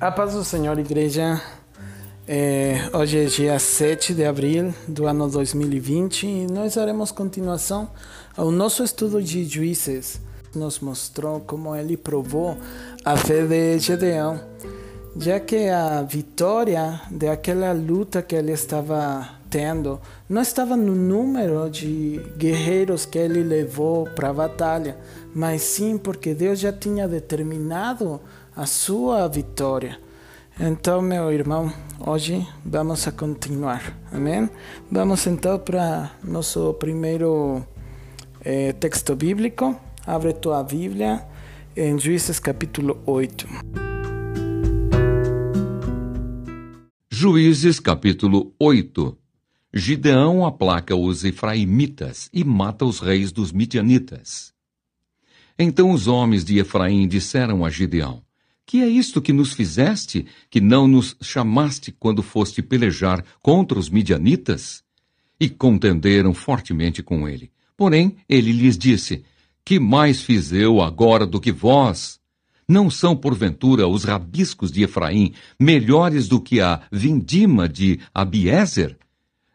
A 0.00 0.10
paz 0.10 0.32
do 0.32 0.42
Senhor, 0.42 0.78
igreja. 0.78 1.38
É, 2.26 2.88
hoje 2.94 3.18
é 3.18 3.24
dia 3.26 3.58
7 3.58 4.14
de 4.14 4.24
abril 4.24 4.72
do 4.88 5.06
ano 5.06 5.28
2020 5.28 6.26
e 6.26 6.46
nós 6.46 6.76
daremos 6.76 7.12
continuação 7.12 7.90
ao 8.34 8.50
nosso 8.50 8.82
estudo 8.82 9.22
de 9.22 9.44
juízes. 9.44 10.18
Nos 10.54 10.80
mostrou 10.80 11.40
como 11.40 11.76
ele 11.76 11.98
provou 11.98 12.56
a 13.04 13.14
fé 13.14 13.46
de 13.46 13.78
Gedeão, 13.78 14.40
já 15.18 15.38
que 15.38 15.68
a 15.68 16.00
vitória 16.00 17.02
daquela 17.10 17.70
luta 17.72 18.22
que 18.22 18.34
ele 18.34 18.52
estava 18.52 19.28
tendo 19.50 20.00
não 20.26 20.40
estava 20.40 20.76
no 20.78 20.94
número 20.94 21.68
de 21.68 22.22
guerreiros 22.38 23.04
que 23.04 23.18
ele 23.18 23.42
levou 23.42 24.06
para 24.06 24.30
a 24.30 24.32
batalha, 24.32 24.96
mas 25.34 25.60
sim 25.60 25.98
porque 25.98 26.32
Deus 26.32 26.58
já 26.58 26.72
tinha 26.72 27.06
determinado 27.06 28.18
a 28.60 28.66
sua 28.66 29.26
vitória. 29.26 29.98
Então, 30.60 31.00
meu 31.00 31.32
irmão, 31.32 31.72
hoje 31.98 32.46
vamos 32.62 33.08
a 33.08 33.12
continuar, 33.12 33.98
amém? 34.12 34.50
Vamos 34.92 35.26
então 35.26 35.58
para 35.58 36.14
nosso 36.22 36.74
primeiro 36.74 37.64
eh, 38.44 38.74
texto 38.74 39.16
bíblico. 39.16 39.74
Abre 40.06 40.34
tua 40.34 40.62
Bíblia 40.62 41.26
em 41.74 41.98
Juízes 41.98 42.38
capítulo 42.38 43.00
8. 43.06 43.48
Juízes 47.10 47.80
capítulo 47.80 48.52
8 48.60 49.16
Gideão 49.72 50.44
aplaca 50.44 50.94
os 50.94 51.24
efraimitas 51.24 52.28
e 52.30 52.44
mata 52.44 52.84
os 52.84 53.00
reis 53.00 53.32
dos 53.32 53.52
midianitas. 53.52 54.52
Então 55.58 55.92
os 55.92 56.06
homens 56.06 56.44
de 56.44 56.58
Efraim 56.58 57.08
disseram 57.08 57.64
a 57.64 57.70
Gideão: 57.70 58.22
que 58.70 58.80
é 58.80 58.88
isto 58.88 59.20
que 59.20 59.32
nos 59.32 59.52
fizeste, 59.52 60.24
que 60.48 60.60
não 60.60 60.86
nos 60.86 61.16
chamaste 61.20 61.90
quando 61.90 62.22
foste 62.22 62.62
pelejar 62.62 63.24
contra 63.42 63.76
os 63.76 63.90
midianitas? 63.90 64.84
E 65.40 65.48
contenderam 65.48 66.32
fortemente 66.32 67.02
com 67.02 67.28
ele. 67.28 67.50
Porém, 67.76 68.14
ele 68.28 68.52
lhes 68.52 68.78
disse: 68.78 69.24
Que 69.64 69.80
mais 69.80 70.22
fiz 70.22 70.52
eu 70.52 70.80
agora 70.80 71.26
do 71.26 71.40
que 71.40 71.50
vós? 71.50 72.20
Não 72.68 72.88
são, 72.88 73.16
porventura, 73.16 73.88
os 73.88 74.04
rabiscos 74.04 74.70
de 74.70 74.84
Efraim 74.84 75.32
melhores 75.58 76.28
do 76.28 76.40
que 76.40 76.60
a 76.60 76.80
vindima 76.92 77.68
de 77.68 77.98
Abiezer? 78.14 78.96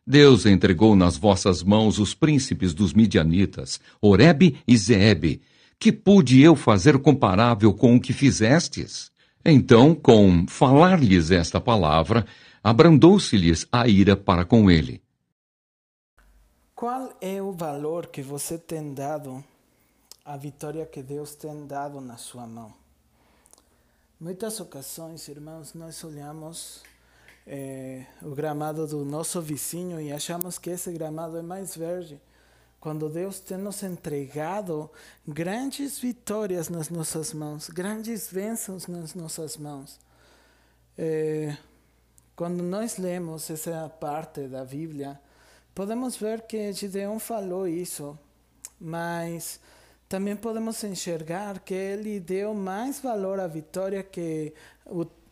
Deus 0.06 0.46
entregou 0.46 0.94
nas 0.94 1.16
vossas 1.16 1.64
mãos 1.64 2.00
os 2.00 2.14
príncipes 2.14 2.74
dos 2.74 2.94
midianitas, 2.94 3.80
Oreb 4.02 4.58
e 4.68 4.76
Zeebe, 4.76 5.40
que 5.80 5.92
pude 5.92 6.42
eu 6.42 6.56
fazer 6.56 7.00
comparável 7.00 7.74
com 7.74 7.96
o 7.96 8.02
que 8.02 8.14
fizestes? 8.14 9.12
Então, 9.44 9.94
com 9.94 10.48
falar-lhes 10.48 11.30
esta 11.30 11.62
palavra, 11.62 12.26
abrandou-se-lhes 12.64 13.68
a 13.72 13.88
ira 13.88 14.18
para 14.18 14.44
com 14.44 14.72
ele. 14.72 15.04
Qual 16.74 17.14
é 17.22 17.42
o 17.42 17.52
valor 17.52 18.08
que 18.08 18.22
você 18.22 18.58
tem 18.58 18.94
dado 18.94 19.44
à 20.26 20.36
vitória 20.36 20.86
que 20.86 21.04
Deus 21.04 21.36
tem 21.36 21.68
dado 21.68 22.02
na 22.02 22.18
sua 22.18 22.48
mão? 22.48 22.74
Muitas 24.20 24.60
ocasiões, 24.60 25.28
irmãos, 25.28 25.74
nós 25.74 26.04
olhamos 26.04 26.82
é, 27.46 28.06
o 28.22 28.34
gramado 28.34 28.88
do 28.88 29.06
nosso 29.06 29.40
vizinho 29.42 30.02
e 30.02 30.12
achamos 30.12 30.58
que 30.58 30.72
esse 30.72 30.92
gramado 30.92 31.38
é 31.38 31.42
mais 31.42 31.76
verde 31.76 32.20
quando 32.86 33.10
Deus 33.10 33.40
tem 33.40 33.58
nos 33.58 33.82
entregado 33.82 34.92
grandes 35.28 35.98
vitórias 35.98 36.70
nas 36.70 36.88
nossas 36.88 37.34
mãos, 37.34 37.68
grandes 37.68 38.32
bênçãos 38.32 38.86
nas 38.86 39.16
nossas 39.16 39.58
mãos. 39.58 40.00
É, 40.96 41.58
quando 42.36 42.62
nós 42.62 43.00
lemos 43.00 43.50
essa 43.50 43.90
parte 43.90 44.42
da 44.42 44.64
Bíblia, 44.64 45.20
podemos 45.74 46.16
ver 46.16 46.42
que 46.44 46.72
Gideon 46.74 47.18
falou 47.18 47.68
isso, 47.68 48.16
mas 48.80 49.60
também 50.08 50.36
podemos 50.36 50.84
enxergar 50.84 51.62
que 51.62 51.74
ele 51.74 52.20
deu 52.20 52.54
mais 52.54 53.00
valor 53.00 53.40
à 53.40 53.48
vitória 53.48 54.04
que 54.04 54.54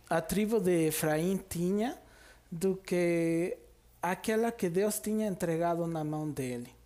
a 0.09 0.21
tribo 0.21 0.59
de 0.59 0.87
Efraim 0.87 1.39
tinha 1.47 1.95
do 2.51 2.77
que 2.77 3.55
aquela 4.01 4.51
que 4.51 4.69
Deus 4.69 4.97
tinha 4.97 5.27
entregado 5.27 5.85
na 5.85 6.03
mão 6.03 6.27
dele. 6.31 6.81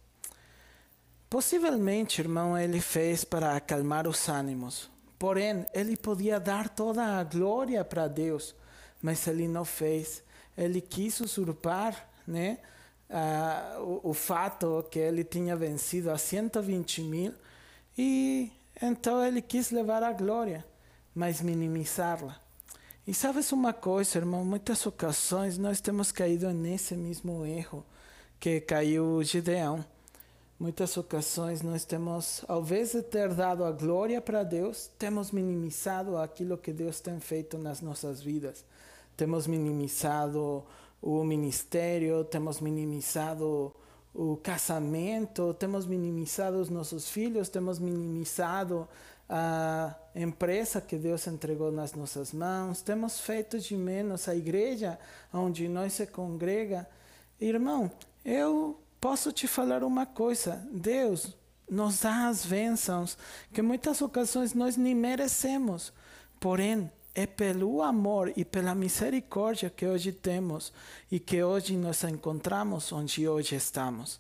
Possivelmente, 1.30 2.22
irmão, 2.22 2.58
ele 2.58 2.80
fez 2.80 3.26
para 3.26 3.56
acalmar 3.56 4.08
os 4.08 4.30
ânimos. 4.30 4.90
Porém, 5.20 5.66
ele 5.74 5.98
podia 5.98 6.40
dar 6.40 6.70
toda 6.70 7.04
a 7.04 7.24
glória 7.24 7.84
para 7.84 8.08
Deus, 8.08 8.56
mas 9.02 9.28
ele 9.28 9.46
não 9.46 9.66
fez. 9.66 10.24
Ele 10.58 10.80
quis 10.80 11.20
usurpar 11.20 12.08
né, 12.26 12.60
uh, 13.10 13.82
o, 13.82 14.12
o, 14.12 14.14
fato 14.14 14.86
que 14.90 15.00
ele 15.00 15.24
tinha 15.24 15.56
vencido 15.56 16.12
a 16.12 16.18
120 16.18 17.02
mil 17.02 17.34
e 17.98 18.52
então 18.82 19.24
ele 19.26 19.42
quis 19.42 19.72
levar 19.72 20.04
a 20.04 20.14
glória, 20.14 20.66
mas 21.14 21.42
minimizá-la. 21.42 22.40
E 23.06 23.14
sabes 23.14 23.52
uma 23.52 23.74
coisa, 23.74 24.18
irmão? 24.18 24.46
Muitas 24.46 24.86
ocasiões 24.86 25.58
nós 25.58 25.82
temos 25.82 26.12
caído 26.12 26.52
nesse 26.54 26.96
mesmo 26.96 27.46
erro 27.46 27.86
que 28.40 28.62
caiu 28.62 29.22
Gideão 29.24 29.84
Muitas 30.60 30.98
ocasiões 30.98 31.62
nós 31.62 31.86
temos, 31.86 32.44
ao 32.48 32.62
invés 32.62 32.92
de 32.92 33.04
ter 33.04 33.32
dado 33.32 33.64
a 33.64 33.72
glória 33.72 34.20
para 34.20 34.42
Deus, 34.42 34.90
temos 34.98 35.30
minimizado 35.32 36.18
aquilo 36.18 36.58
que 36.58 36.74
Deus 36.74 37.00
tem 37.00 37.20
feito 37.20 37.60
nas 37.60 37.80
nossas 37.80 38.24
vidas. 38.24 38.66
Temos 39.16 39.46
minimizado 39.46 40.64
o 41.00 41.24
ministério, 41.24 42.24
temos 42.24 42.60
minimizado 42.60 43.72
o 44.16 44.36
casamento, 44.38 45.54
temos 45.54 45.86
minimizado 45.86 46.60
os 46.60 46.72
nossos 46.72 47.08
filhos, 47.08 47.50
temos 47.50 47.78
minimizado 47.78 48.88
a 49.30 49.96
empresa 50.16 50.82
que 50.82 50.98
Deus 50.98 51.28
entregou 51.28 51.72
nas 51.72 51.94
nossas 51.94 52.34
mãos, 52.34 52.82
temos 52.82 53.20
feito 53.20 53.60
de 53.60 53.78
menos 53.78 54.28
a 54.28 54.36
igreja 54.36 54.98
onde 55.32 55.68
nós 55.68 55.94
se 55.94 56.08
congrega. 56.08 56.90
Irmão, 57.40 57.92
eu 58.26 58.80
posso 59.00 59.32
te 59.32 59.48
falar 59.48 59.84
uma 59.84 60.06
coisa: 60.06 60.66
Deus 60.72 61.36
nos 61.70 62.02
dá 62.02 62.28
as 62.28 62.46
bênçãos 62.46 63.18
que 63.54 63.62
muitas 63.62 64.02
ocasiões 64.02 64.54
nós 64.54 64.78
nem 64.78 64.96
merecemos, 64.96 65.94
porém 66.40 66.90
é 67.14 67.26
pelo 67.26 67.82
amor 67.82 68.32
e 68.36 68.46
pela 68.46 68.76
misericórdia 68.76 69.72
que 69.72 69.86
hoje 69.86 70.12
temos 70.12 70.72
e 71.12 71.20
que 71.20 71.44
hoje 71.44 71.76
nos 71.76 72.04
encontramos 72.04 72.92
onde 72.92 73.28
hoje 73.28 73.56
estamos. 73.56 74.20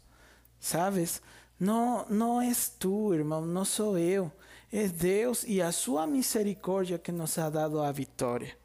Sabes? 0.59 1.21
Não, 1.59 2.05
não 2.09 2.41
és 2.41 2.69
tu, 2.69 3.13
irmão, 3.13 3.45
não 3.45 3.63
sou 3.63 3.97
eu. 3.97 4.31
É 4.71 4.87
Deus 4.87 5.43
e 5.47 5.61
a 5.61 5.71
sua 5.71 6.07
misericórdia 6.07 6.97
que 6.97 7.11
nos 7.11 7.37
ha 7.37 7.49
dado 7.49 7.81
a 7.81 7.91
vitória. 7.91 8.57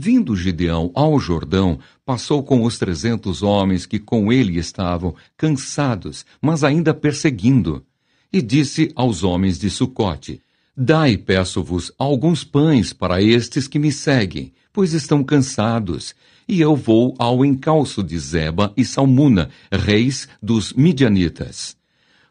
Vindo 0.00 0.36
Gideão 0.36 0.92
ao 0.94 1.18
Jordão, 1.18 1.80
passou 2.06 2.40
com 2.44 2.62
os 2.62 2.78
trezentos 2.78 3.42
homens 3.42 3.84
que 3.84 3.98
com 3.98 4.32
ele 4.32 4.56
estavam, 4.56 5.12
cansados, 5.36 6.24
mas 6.40 6.62
ainda 6.62 6.94
perseguindo. 6.94 7.84
E 8.32 8.40
disse 8.40 8.92
aos 8.94 9.24
homens 9.24 9.58
de 9.58 9.68
Sucote: 9.68 10.40
Dai, 10.76 11.16
peço-vos, 11.16 11.90
alguns 11.98 12.44
pães 12.44 12.92
para 12.92 13.20
estes 13.20 13.66
que 13.66 13.76
me 13.76 13.90
seguem, 13.90 14.52
pois 14.72 14.92
estão 14.92 15.24
cansados, 15.24 16.14
e 16.46 16.60
eu 16.60 16.76
vou 16.76 17.16
ao 17.18 17.44
encalço 17.44 18.00
de 18.00 18.16
Zeba 18.20 18.72
e 18.76 18.84
Salmuna, 18.84 19.50
reis 19.72 20.28
dos 20.40 20.72
midianitas. 20.74 21.76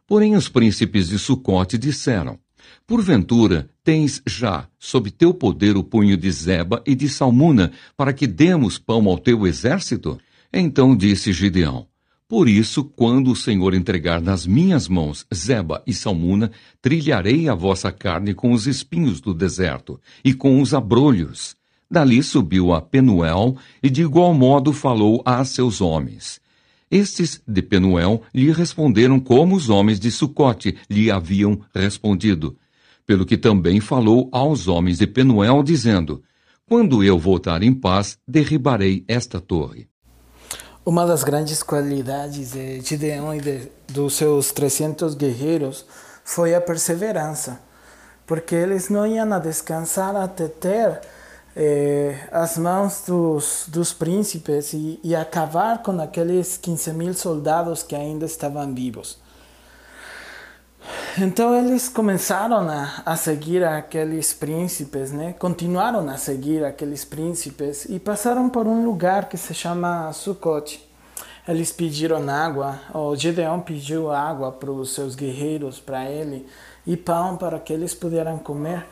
Porém 0.07 0.37
os 0.37 0.47
príncipes 0.47 1.09
de 1.09 1.19
Sucote 1.19 1.77
disseram: 1.77 2.39
Porventura, 2.85 3.69
tens 3.83 4.21
já 4.25 4.67
sob 4.79 5.11
teu 5.11 5.33
poder 5.33 5.77
o 5.77 5.83
punho 5.83 6.17
de 6.17 6.31
Zeba 6.31 6.81
e 6.85 6.95
de 6.95 7.09
Salmuna, 7.09 7.71
para 7.95 8.13
que 8.13 8.25
demos 8.25 8.77
pão 8.77 9.07
ao 9.07 9.17
teu 9.17 9.45
exército? 9.45 10.19
Então 10.51 10.95
disse 10.95 11.33
Gideão: 11.33 11.87
Por 12.27 12.47
isso, 12.47 12.83
quando 12.83 13.31
o 13.31 13.35
Senhor 13.35 13.73
entregar 13.73 14.21
nas 14.21 14.45
minhas 14.47 14.87
mãos 14.87 15.25
Zeba 15.33 15.83
e 15.85 15.93
Salmuna, 15.93 16.51
trilharei 16.81 17.49
a 17.49 17.53
vossa 17.53 17.91
carne 17.91 18.33
com 18.33 18.51
os 18.51 18.67
espinhos 18.67 19.19
do 19.19 19.33
deserto 19.33 19.99
e 20.23 20.33
com 20.33 20.61
os 20.61 20.73
abrolhos. 20.73 21.55
Dali 21.89 22.21
subiu 22.21 22.73
a 22.73 22.81
Penuel 22.81 23.55
e 23.81 23.89
de 23.89 24.01
igual 24.01 24.33
modo 24.33 24.73
falou 24.73 25.21
a 25.25 25.43
seus 25.45 25.79
homens. 25.79 26.41
Estes 26.89 27.41
de 27.47 27.61
Penuel 27.61 28.21
lhe 28.33 28.51
responderam 28.51 29.19
como 29.19 29.55
os 29.55 29.69
homens 29.69 29.99
de 29.99 30.09
Sucote 30.09 30.77
lhe 30.89 31.11
haviam 31.11 31.59
respondido 31.73 32.57
pelo 33.07 33.25
que 33.25 33.37
também 33.37 33.79
falou 33.79 34.27
aos 34.33 34.67
homens 34.67 34.97
de 34.97 35.07
Penuel, 35.07 35.63
dizendo: 35.63 36.21
Quando 36.67 37.01
eu 37.01 37.17
voltar 37.17 37.63
em 37.63 37.73
paz, 37.73 38.17
derribarei 38.27 39.05
esta 39.07 39.39
torre. 39.39 39.87
Uma 40.85 41.05
das 41.05 41.23
grandes 41.23 41.63
qualidades 41.63 42.51
de 42.51 42.81
Gideão 42.81 43.33
e 43.33 43.41
de, 43.41 43.71
dos 43.87 44.15
seus 44.15 44.51
300 44.51 45.15
guerreiros 45.15 45.85
foi 46.23 46.53
a 46.53 46.61
perseverança, 46.61 47.59
porque 48.25 48.55
eles 48.55 48.89
não 48.89 49.07
iam 49.07 49.31
a 49.33 49.39
descansar 49.39 50.15
até 50.15 50.47
ter 50.47 50.99
eh, 51.59 52.15
as 52.31 52.55
mãos 52.55 53.01
dos, 53.07 53.65
dos 53.67 53.91
príncipes 53.91 54.73
e, 54.73 54.99
e 55.03 55.15
acabar 55.15 55.81
com 55.81 55.99
aqueles 55.99 56.55
15 56.55 56.93
mil 56.93 57.13
soldados 57.15 57.81
que 57.81 57.95
ainda 57.95 58.27
estavam 58.27 58.71
vivos. 58.75 59.17
Então 61.17 61.57
eles 61.57 61.89
começaram 61.89 62.69
a, 62.69 63.01
a 63.03 63.15
seguir 63.15 63.63
aqueles 63.63 64.33
príncipes, 64.33 65.11
né? 65.11 65.33
Continuaram 65.39 66.07
a 66.07 66.15
seguir 66.15 66.63
aqueles 66.63 67.03
príncipes 67.03 67.85
e 67.85 67.99
passaram 67.99 68.47
por 68.49 68.67
um 68.67 68.85
lugar 68.85 69.27
que 69.27 69.35
se 69.35 69.55
chama 69.55 70.13
Sukkot. 70.13 70.87
Eles 71.47 71.71
pediram 71.71 72.29
água, 72.29 72.79
o 72.93 73.15
Gedeon 73.15 73.61
pediu 73.61 74.11
água 74.11 74.51
para 74.51 74.69
os 74.69 74.93
seus 74.93 75.15
guerreiros, 75.15 75.79
para 75.79 76.05
ele, 76.05 76.45
e 76.85 76.95
pão 76.95 77.35
para 77.35 77.57
que 77.57 77.73
eles 77.73 77.95
pudessem 77.95 78.37
comer. 78.37 78.85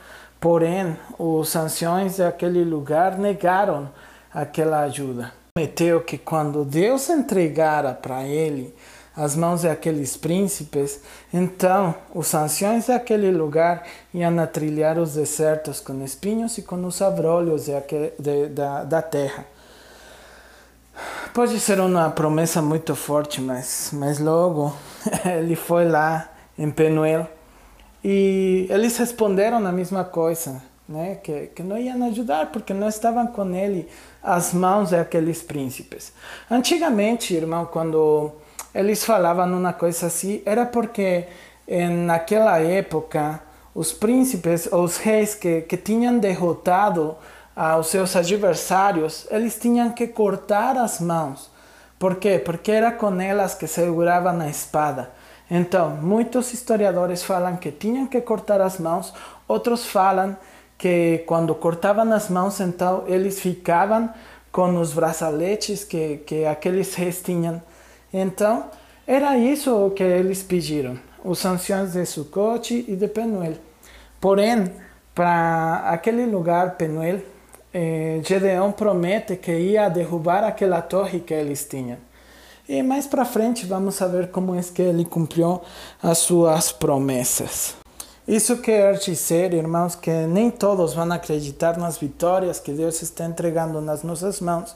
Porém, 0.45 0.95
os 1.17 1.55
anciões 1.55 2.17
daquele 2.17 2.63
lugar 2.63 3.17
negaram 3.17 3.89
aquela 4.31 4.81
ajuda. 4.81 5.31
Prometeu 5.51 6.01
que 6.01 6.19
quando 6.19 6.63
Deus 6.63 7.09
entregara 7.09 7.95
para 7.95 8.21
ele 8.25 8.71
as 9.17 9.35
mãos 9.35 9.63
daqueles 9.63 10.15
príncipes, 10.15 11.01
então 11.33 11.95
os 12.13 12.31
anciões 12.35 12.85
daquele 12.85 13.31
lugar 13.31 13.87
iam 14.13 14.37
a 14.39 14.45
trilhar 14.45 14.99
os 14.99 15.15
desertos 15.15 15.79
com 15.79 16.03
espinhos 16.03 16.59
e 16.59 16.61
com 16.61 16.75
os 16.85 17.01
abrolhos 17.01 17.65
da, 18.53 18.83
da 18.83 19.01
terra. 19.01 19.47
Pode 21.33 21.59
ser 21.59 21.79
uma 21.79 22.11
promessa 22.11 22.61
muito 22.61 22.95
forte, 22.95 23.41
mas, 23.41 23.89
mas 23.93 24.19
logo 24.19 24.71
ele 25.25 25.55
foi 25.55 25.89
lá 25.89 26.29
em 26.55 26.69
Penuel 26.69 27.27
e 28.07 28.67
eles 28.69 28.95
responderam 28.97 29.65
a 29.65 29.71
mesma 29.71 30.03
coisa, 30.03 30.61
né? 30.87 31.15
que, 31.23 31.47
que 31.47 31.63
não 31.63 31.75
iam 31.75 32.05
ajudar 32.05 32.51
porque 32.51 32.71
não 32.71 32.87
estavam 32.87 33.25
com 33.25 33.51
ele 33.55 33.89
as 34.21 34.53
mãos 34.53 34.91
daqueles 34.91 35.41
príncipes. 35.41 36.13
Antigamente, 36.47 37.33
irmão, 37.33 37.65
quando 37.65 38.31
eles 38.75 39.03
falavam 39.03 39.51
uma 39.51 39.73
coisa 39.73 40.05
assim, 40.05 40.43
era 40.45 40.67
porque 40.67 41.25
naquela 42.05 42.59
época 42.59 43.41
os 43.73 43.91
príncipes, 43.91 44.67
os 44.71 44.97
reis 44.97 45.33
que, 45.33 45.61
que 45.61 45.75
tinham 45.75 46.19
derrotado 46.19 47.17
aos 47.55 47.87
seus 47.87 48.15
adversários, 48.15 49.25
eles 49.31 49.57
tinham 49.57 49.89
que 49.89 50.05
cortar 50.05 50.77
as 50.77 50.99
mãos. 50.99 51.49
Por 51.97 52.17
quê? 52.17 52.37
Porque 52.37 52.71
era 52.71 52.91
com 52.91 53.19
elas 53.19 53.55
que 53.55 53.65
seguravam 53.65 54.41
a 54.41 54.47
espada. 54.47 55.09
Então, 55.49 55.91
muitos 55.91 56.53
historiadores 56.53 57.23
falam 57.23 57.55
que 57.57 57.71
tinham 57.71 58.07
que 58.07 58.19
cortar 58.21 58.61
as 58.61 58.79
mãos, 58.79 59.13
outros 59.47 59.85
falam 59.85 60.35
que 60.77 61.23
quando 61.25 61.53
cortavam 61.55 62.11
as 62.13 62.29
mãos, 62.29 62.59
então 62.59 63.03
eles 63.07 63.39
ficavam 63.39 64.09
com 64.51 64.79
os 64.79 64.93
braçaletes 64.93 65.83
que, 65.83 66.17
que 66.25 66.45
aqueles 66.45 66.95
reis 66.95 67.21
tinham. 67.21 67.61
Então, 68.13 68.65
era 69.05 69.37
isso 69.37 69.91
que 69.91 70.03
eles 70.03 70.41
pediram, 70.41 70.97
os 71.23 71.45
anciãos 71.45 71.93
de 71.93 72.05
Sukkot 72.05 72.73
e 72.87 72.95
de 72.95 73.07
Penuel. 73.07 73.55
Porém, 74.19 74.71
para 75.13 75.83
aquele 75.89 76.25
lugar, 76.25 76.75
Penuel, 76.75 77.19
eh, 77.73 78.19
Gedeão 78.23 78.71
promete 78.71 79.35
que 79.35 79.51
ia 79.51 79.89
derrubar 79.89 80.43
aquela 80.43 80.81
torre 80.81 81.19
que 81.19 81.33
eles 81.33 81.65
tinham. 81.65 81.97
E 82.67 82.81
mais 82.81 83.05
para 83.05 83.23
frente 83.25 83.65
vamos 83.65 83.95
saber 83.95 84.29
como 84.31 84.55
é 84.55 84.61
que 84.61 84.81
ele 84.81 85.05
cumpriu 85.05 85.61
as 86.01 86.17
suas 86.17 86.71
promessas. 86.71 87.75
Isso 88.27 88.57
quer 88.57 88.97
dizer, 88.97 89.53
irmãos, 89.53 89.93
que 89.93 90.09
nem 90.09 90.49
todos 90.49 90.95
vão 90.95 91.11
acreditar 91.11 91.77
nas 91.77 91.99
vitórias 91.99 92.59
que 92.59 92.71
Deus 92.71 92.99
está 93.03 93.25
entregando 93.25 93.79
nas 93.81 94.01
nossas 94.01 94.41
mãos. 94.41 94.75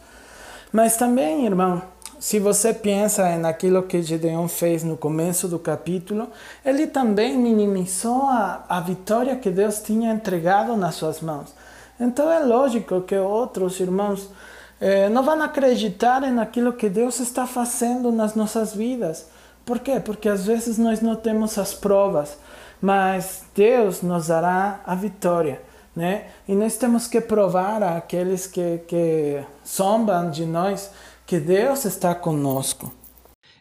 Mas 0.71 0.97
também, 0.97 1.47
irmão, 1.47 1.81
se 2.19 2.37
você 2.37 2.75
pensa 2.75 3.37
naquilo 3.37 3.81
que 3.81 4.03
Gedeon 4.03 4.47
fez 4.47 4.83
no 4.83 4.95
começo 4.95 5.47
do 5.47 5.57
capítulo, 5.57 6.27
ele 6.63 6.85
também 6.85 7.35
minimizou 7.35 8.21
a, 8.23 8.65
a 8.69 8.79
vitória 8.81 9.35
que 9.35 9.49
Deus 9.49 9.79
tinha 9.79 10.11
entregado 10.11 10.77
nas 10.77 10.93
suas 10.93 11.21
mãos. 11.21 11.51
Então 11.99 12.31
é 12.31 12.39
lógico 12.39 13.01
que 13.01 13.17
outros 13.17 13.79
irmãos 13.79 14.29
eh, 14.79 15.09
não 15.09 15.23
vão 15.23 15.41
acreditar 15.41 16.21
naquilo 16.31 16.73
que 16.73 16.89
Deus 16.89 17.19
está 17.19 17.45
fazendo 17.45 18.11
nas 18.11 18.35
nossas 18.35 18.73
vidas. 18.73 19.27
Por 19.65 19.79
quê? 19.79 19.99
Porque 19.99 20.29
às 20.29 20.45
vezes 20.45 20.77
nós 20.77 21.01
não 21.01 21.15
temos 21.15 21.57
as 21.57 21.73
provas, 21.73 22.37
mas 22.81 23.43
Deus 23.53 24.01
nos 24.01 24.27
dará 24.27 24.81
a 24.85 24.95
vitória. 24.95 25.61
Né? 25.95 26.27
E 26.47 26.55
nós 26.55 26.77
temos 26.77 27.07
que 27.07 27.19
provar 27.19 27.83
àqueles 27.83 28.47
que, 28.47 28.79
que 28.87 29.43
zombam 29.67 30.31
de 30.31 30.45
nós 30.45 30.91
que 31.25 31.39
Deus 31.39 31.85
está 31.85 32.15
conosco. 32.15 32.93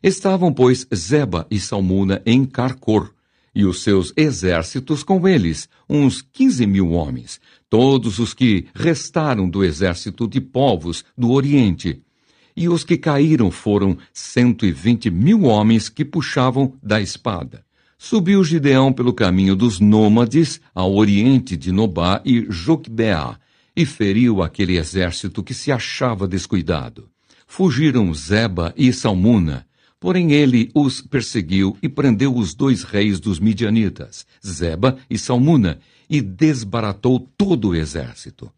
Estavam, 0.03 0.53
pois, 0.53 0.87
Zeba 0.95 1.47
e 1.51 1.59
Salmuna 1.59 2.23
em 2.25 2.45
Carcor, 2.45 3.11
e 3.55 3.65
os 3.65 3.83
seus 3.83 4.13
exércitos 4.17 5.03
com 5.03 5.27
eles, 5.27 5.69
uns 5.89 6.23
quinze 6.23 6.65
mil 6.65 6.93
homens, 6.93 7.41
todos 7.71 8.19
os 8.19 8.35
que 8.35 8.67
restaram 8.75 9.49
do 9.49 9.65
exército 9.65 10.27
de 10.27 10.41
povos 10.41 11.05
do 11.17 11.31
Oriente. 11.31 12.03
E 12.57 12.69
os 12.69 12.83
que 12.83 12.97
caíram 12.97 13.51
foram 13.51 13.97
cento 14.13 14.67
e 14.67 14.73
vinte 14.73 15.11
mil 15.11 15.45
homens 15.45 15.89
que 15.89 16.05
puxavam 16.05 16.75
da 16.83 17.01
espada. 17.01 17.65
Subiu 17.97 18.43
Gideão 18.45 18.93
pelo 18.93 19.13
caminho 19.13 19.57
dos 19.57 19.81
nômades 19.81 20.61
ao 20.75 20.95
oriente 20.95 21.57
de 21.57 21.73
Nobá 21.73 22.23
e 22.25 22.47
Joqubeá, 22.49 23.39
e 23.77 23.87
feriu 23.87 24.43
aquele 24.43 24.77
exército 24.77 25.43
que 25.43 25.55
se 25.55 25.71
achava 25.71 26.27
descuidado. 26.27 27.09
Fugiram 27.47 28.13
Zeba 28.13 28.75
e 28.77 28.93
Salmuna, 28.93 29.69
Porém 30.01 30.33
ele 30.33 30.71
os 30.75 31.01
perseguiu 31.01 31.77
e 31.83 31.89
prendeu 31.89 32.35
os 32.35 32.55
dois 32.55 32.85
reis 32.85 33.19
dos 33.19 33.41
midianitas, 33.41 34.25
Zeba 34.47 34.97
e 35.11 35.19
Salmuna, 35.19 35.81
e 36.09 36.21
desbaratou 36.21 37.21
todo 37.37 37.71
o 37.71 37.75
exército. 37.75 38.51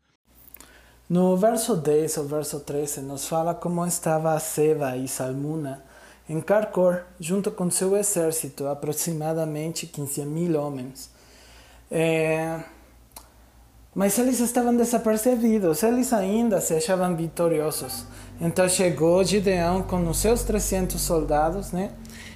No 1.08 1.36
verso 1.36 1.76
10 1.76 2.18
ao 2.18 2.24
verso 2.24 2.60
13 2.60 3.00
nos 3.00 3.26
fala 3.26 3.52
como 3.54 3.84
estava 3.84 4.38
Seba 4.38 4.96
e 4.96 5.08
Salmuna 5.08 5.82
em 6.28 6.40
Carcor, 6.40 7.02
junto 7.18 7.50
com 7.50 7.68
seu 7.68 7.96
exército, 7.96 8.68
aproximadamente 8.68 9.88
15 9.88 10.24
mil 10.24 10.60
homens. 10.60 11.10
É... 11.90 12.60
Mas 13.94 14.18
eles 14.18 14.38
estavam 14.38 14.76
desapercebidos, 14.76 15.82
eles 15.82 16.12
ainda 16.12 16.60
se 16.60 16.74
achavam 16.74 17.16
vitoriosos. 17.16 18.04
Então 18.40 18.68
chegou 18.68 19.22
Gideão 19.24 19.82
com 19.82 20.08
os 20.08 20.18
seus 20.18 20.44
300 20.44 21.00
soldados, 21.00 21.72
né? 21.72 21.90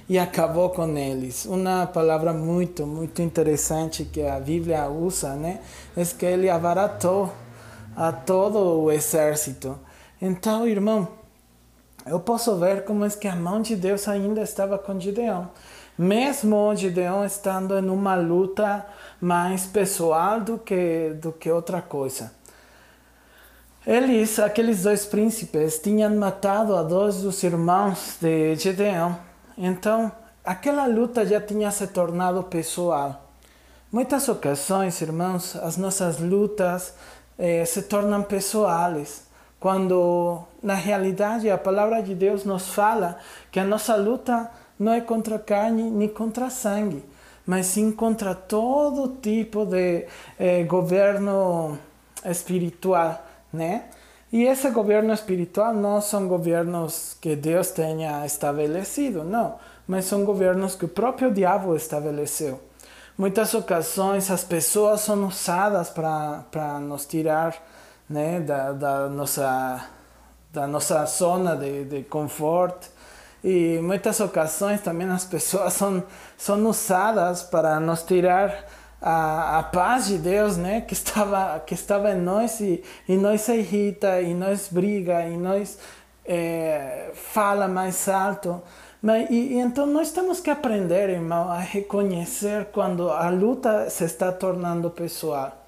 E 0.07 0.19
acabou 0.19 0.69
com 0.69 0.97
eles. 0.97 1.45
Uma 1.45 1.87
palavra 1.87 2.33
muito, 2.33 2.85
muito 2.85 3.21
interessante 3.21 4.03
que 4.03 4.21
a 4.21 4.39
Bíblia 4.39 4.87
usa, 4.89 5.33
né? 5.35 5.61
É 5.95 6.03
que 6.03 6.25
ele 6.25 6.49
abaratou 6.49 7.31
a 7.95 8.11
todo 8.11 8.59
o 8.83 8.91
exército. 8.91 9.79
Então, 10.21 10.67
irmão, 10.67 11.07
eu 12.05 12.19
posso 12.19 12.55
ver 12.57 12.83
como 12.83 13.05
é 13.05 13.09
que 13.09 13.27
a 13.27 13.35
mão 13.35 13.61
de 13.61 13.75
Deus 13.75 14.07
ainda 14.07 14.41
estava 14.41 14.77
com 14.77 14.99
Gideão. 14.99 15.49
Mesmo 15.97 16.75
Gideão 16.75 17.23
estando 17.23 17.77
em 17.77 17.89
uma 17.89 18.15
luta 18.15 18.85
mais 19.21 19.65
pessoal 19.65 20.41
do 20.41 20.57
que, 20.57 21.15
do 21.21 21.31
que 21.31 21.49
outra 21.49 21.81
coisa. 21.81 22.33
Eles, 23.87 24.39
aqueles 24.39 24.83
dois 24.83 25.05
príncipes, 25.05 25.79
tinham 25.79 26.13
matado 26.15 26.75
a 26.75 26.83
dois 26.83 27.21
dos 27.21 27.41
irmãos 27.43 28.17
de 28.19 28.55
Gideão. 28.55 29.17
Então, 29.57 30.11
aquela 30.43 30.85
luta 30.85 31.25
já 31.25 31.39
tinha 31.39 31.71
se 31.71 31.87
tornado 31.87 32.43
pessoal. 32.43 33.29
Muitas 33.91 34.27
ocasiões, 34.27 34.99
irmãos, 35.01 35.55
as 35.55 35.77
nossas 35.77 36.19
lutas 36.19 36.93
eh, 37.37 37.63
se 37.63 37.83
tornam 37.83 38.23
pessoais, 38.23 39.23
quando 39.59 40.43
na 40.61 40.73
realidade 40.73 41.49
a 41.49 41.57
palavra 41.57 42.01
de 42.01 42.13
Deus 42.13 42.43
nos 42.43 42.69
fala 42.73 43.17
que 43.51 43.59
a 43.59 43.63
nossa 43.63 43.95
luta 43.95 44.51
não 44.79 44.93
é 44.93 45.01
contra 45.01 45.39
carne 45.39 45.83
nem 45.83 46.07
contra 46.07 46.49
sangue, 46.49 47.03
mas 47.45 47.67
sim 47.67 47.91
contra 47.91 48.35
todo 48.35 49.17
tipo 49.21 49.65
de 49.65 50.05
eh, 50.39 50.63
governo 50.63 51.77
espiritual, 52.25 53.23
né? 53.53 53.85
E 54.31 54.43
esse 54.43 54.69
governo 54.71 55.13
espiritual 55.13 55.73
não 55.73 56.01
são 56.01 56.27
governos 56.27 57.15
que 57.21 57.35
Deus 57.35 57.69
tenha 57.69 58.25
estabelecido, 58.25 59.23
não, 59.23 59.55
mas 59.87 60.05
são 60.05 60.25
governos 60.25 60.75
que 60.75 60.85
o 60.85 60.89
próprio 60.89 61.31
diabo 61.31 61.75
estabeleceu. 61.75 62.59
Muitas 63.17 63.53
ocasiões 63.53 64.29
as 64.29 64.43
pessoas 64.43 65.01
são 65.01 65.25
usadas 65.25 65.89
para 65.89 66.79
nos 66.81 67.05
tirar 67.05 67.55
né, 68.09 68.41
da, 68.41 68.73
da, 68.73 69.07
nossa, 69.07 69.87
da 70.51 70.67
nossa 70.67 71.05
zona 71.05 71.55
de, 71.55 71.85
de 71.85 72.03
conforto 72.03 72.89
e 73.45 73.79
muitas 73.79 74.19
ocasiões 74.19 74.81
também 74.81 75.07
as 75.07 75.23
pessoas 75.23 75.73
são, 75.77 76.03
são 76.35 76.65
usadas 76.65 77.43
para 77.43 77.79
nos 77.79 78.01
tirar 78.01 78.65
a, 78.99 79.59
a 79.59 79.63
paz 79.63 80.07
de 80.07 80.17
Deus, 80.17 80.57
né, 80.57 80.81
que 80.81 80.93
estava 80.93 81.59
que 81.59 81.75
estava 81.75 82.11
em 82.11 82.19
nós 82.19 82.59
e, 82.59 82.83
e 83.07 83.15
nós 83.15 83.41
se 83.41 83.53
irrita 83.55 84.19
e 84.19 84.33
nós 84.33 84.67
briga 84.71 85.23
e 85.27 85.37
nós 85.37 85.77
é, 86.25 87.11
fala 87.13 87.67
mais 87.67 88.09
alto. 88.09 88.63
Mas, 88.99 89.29
e, 89.29 89.53
e, 89.53 89.59
então 89.59 89.85
nós 89.85 90.11
temos 90.11 90.39
que 90.39 90.49
aprender, 90.49 91.11
irmão, 91.11 91.51
a 91.51 91.59
reconhecer 91.59 92.65
quando 92.73 93.11
a 93.11 93.29
luta 93.29 93.91
se 93.91 94.05
está 94.05 94.31
tornando 94.31 94.89
pessoal. 94.89 95.64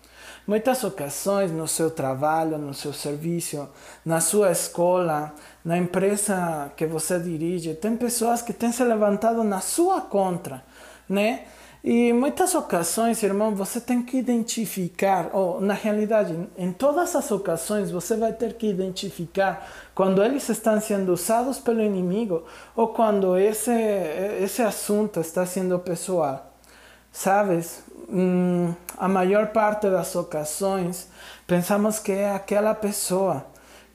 Muitas 0.47 0.81
ocasiões 0.85 1.51
no 1.51 1.67
seu 1.67 1.91
trabalho, 1.91 2.57
no 2.57 2.73
seu 2.73 2.93
serviço, 2.93 3.67
na 4.05 4.21
sua 4.21 4.49
escola, 4.49 5.33
na 5.63 5.77
empresa 5.77 6.71
que 6.77 6.85
você 6.85 7.19
dirige, 7.19 7.73
tem 7.73 7.97
pessoas 7.97 8.41
que 8.41 8.53
têm 8.53 8.71
se 8.71 8.81
levantado 8.81 9.43
na 9.43 9.59
sua 9.59 9.99
contra, 9.99 10.63
né? 11.09 11.43
E 11.83 12.13
muitas 12.13 12.55
ocasiões, 12.55 13.21
irmão, 13.23 13.53
você 13.53 13.81
tem 13.81 14.01
que 14.01 14.17
identificar, 14.17 15.31
ou 15.33 15.59
na 15.59 15.73
realidade, 15.73 16.33
em 16.57 16.71
todas 16.71 17.13
as 17.13 17.29
ocasiões, 17.29 17.91
você 17.91 18.15
vai 18.15 18.31
ter 18.31 18.53
que 18.53 18.67
identificar 18.67 19.69
quando 19.93 20.23
eles 20.23 20.47
estão 20.47 20.79
sendo 20.79 21.11
usados 21.11 21.59
pelo 21.59 21.81
inimigo 21.81 22.45
ou 22.73 22.87
quando 22.87 23.37
esse, 23.37 23.71
esse 24.41 24.61
assunto 24.61 25.19
está 25.19 25.45
sendo 25.45 25.77
pessoal. 25.79 26.56
Sabes, 27.19 27.81
hum, 28.07 28.75
a 28.95 29.07
maior 29.07 29.47
parte 29.47 29.89
das 29.89 30.15
ocasiões, 30.15 31.07
pensamos 31.47 31.97
que 31.97 32.11
é 32.11 32.29
aquela 32.29 32.75
pessoa, 32.75 33.43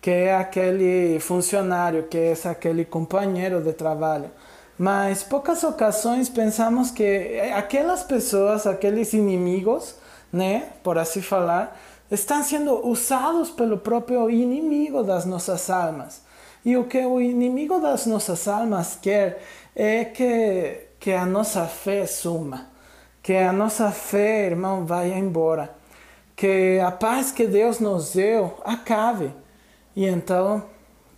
que 0.00 0.10
é 0.10 0.34
aquele 0.34 1.20
funcionário, 1.20 2.08
que 2.08 2.18
é 2.18 2.34
aquele 2.50 2.84
companheiro 2.84 3.62
de 3.62 3.74
trabalho. 3.74 4.28
Mas 4.76 5.22
poucas 5.22 5.62
ocasiões 5.62 6.28
pensamos 6.28 6.90
que 6.90 7.38
aquelas 7.54 8.02
pessoas, 8.02 8.66
aqueles 8.66 9.12
inimigos, 9.12 9.94
né, 10.32 10.70
por 10.82 10.98
assim 10.98 11.22
falar, 11.22 11.80
estão 12.10 12.42
sendo 12.42 12.84
usados 12.84 13.50
pelo 13.50 13.78
próprio 13.78 14.28
inimigo 14.28 15.04
das 15.04 15.24
nossas 15.24 15.70
almas. 15.70 16.22
E 16.64 16.76
o 16.76 16.86
que 16.88 16.98
o 17.06 17.20
inimigo 17.20 17.78
das 17.78 18.04
nossas 18.04 18.48
almas 18.48 18.98
quer 19.00 19.40
é 19.76 20.04
que, 20.06 20.88
que 20.98 21.12
a 21.12 21.24
nossa 21.24 21.66
fé 21.66 22.04
suma, 22.04 22.71
que 23.22 23.34
a 23.34 23.52
nossa 23.52 23.90
fé, 23.90 24.46
irmão, 24.46 24.84
vá 24.84 25.06
embora, 25.06 25.70
que 26.34 26.80
a 26.84 26.90
paz 26.90 27.30
que 27.30 27.46
Deus 27.46 27.78
nos 27.78 28.14
deu 28.14 28.58
acabe. 28.64 29.32
E 29.94 30.06
então 30.06 30.64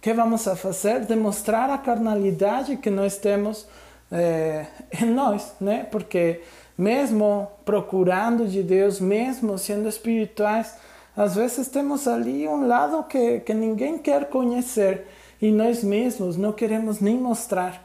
que 0.04 0.12
vamos 0.12 0.46
a 0.46 0.54
fazer? 0.54 1.06
Demonstrar 1.06 1.70
a 1.70 1.78
carnalidade 1.78 2.76
que 2.76 2.90
nós 2.90 3.16
temos 3.16 3.66
é, 4.12 4.66
em 5.00 5.06
nós, 5.06 5.54
né? 5.58 5.88
Porque 5.90 6.42
mesmo 6.76 7.48
procurando 7.64 8.46
de 8.46 8.62
Deus, 8.62 9.00
mesmo 9.00 9.56
sendo 9.56 9.88
espirituais, 9.88 10.76
às 11.16 11.34
vezes 11.36 11.68
temos 11.68 12.06
ali 12.06 12.46
um 12.46 12.66
lado 12.66 13.02
que, 13.04 13.40
que 13.40 13.54
ninguém 13.54 13.96
quer 13.96 14.28
conhecer 14.28 15.06
e 15.40 15.50
nós 15.50 15.82
mesmos 15.82 16.36
não 16.36 16.52
queremos 16.52 17.00
nem 17.00 17.16
mostrar. 17.16 17.82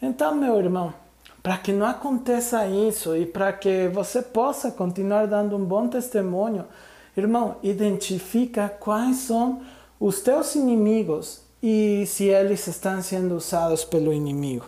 Então, 0.00 0.34
meu 0.34 0.58
irmão, 0.58 0.92
para 1.42 1.58
que 1.58 1.72
não 1.72 1.86
aconteça 1.86 2.66
isso 2.68 3.16
e 3.16 3.26
para 3.26 3.52
que 3.52 3.88
você 3.88 4.22
possa 4.22 4.70
continuar 4.70 5.26
dando 5.26 5.56
um 5.56 5.64
bom 5.64 5.88
testemunho, 5.88 6.64
irmão, 7.16 7.56
identifica 7.62 8.68
quais 8.68 9.16
são 9.16 9.60
os 9.98 10.20
teus 10.20 10.54
inimigos 10.54 11.42
e 11.62 12.04
se 12.06 12.24
eles 12.24 12.66
estão 12.66 13.02
sendo 13.02 13.36
usados 13.36 13.84
pelo 13.84 14.12
inimigo. 14.12 14.66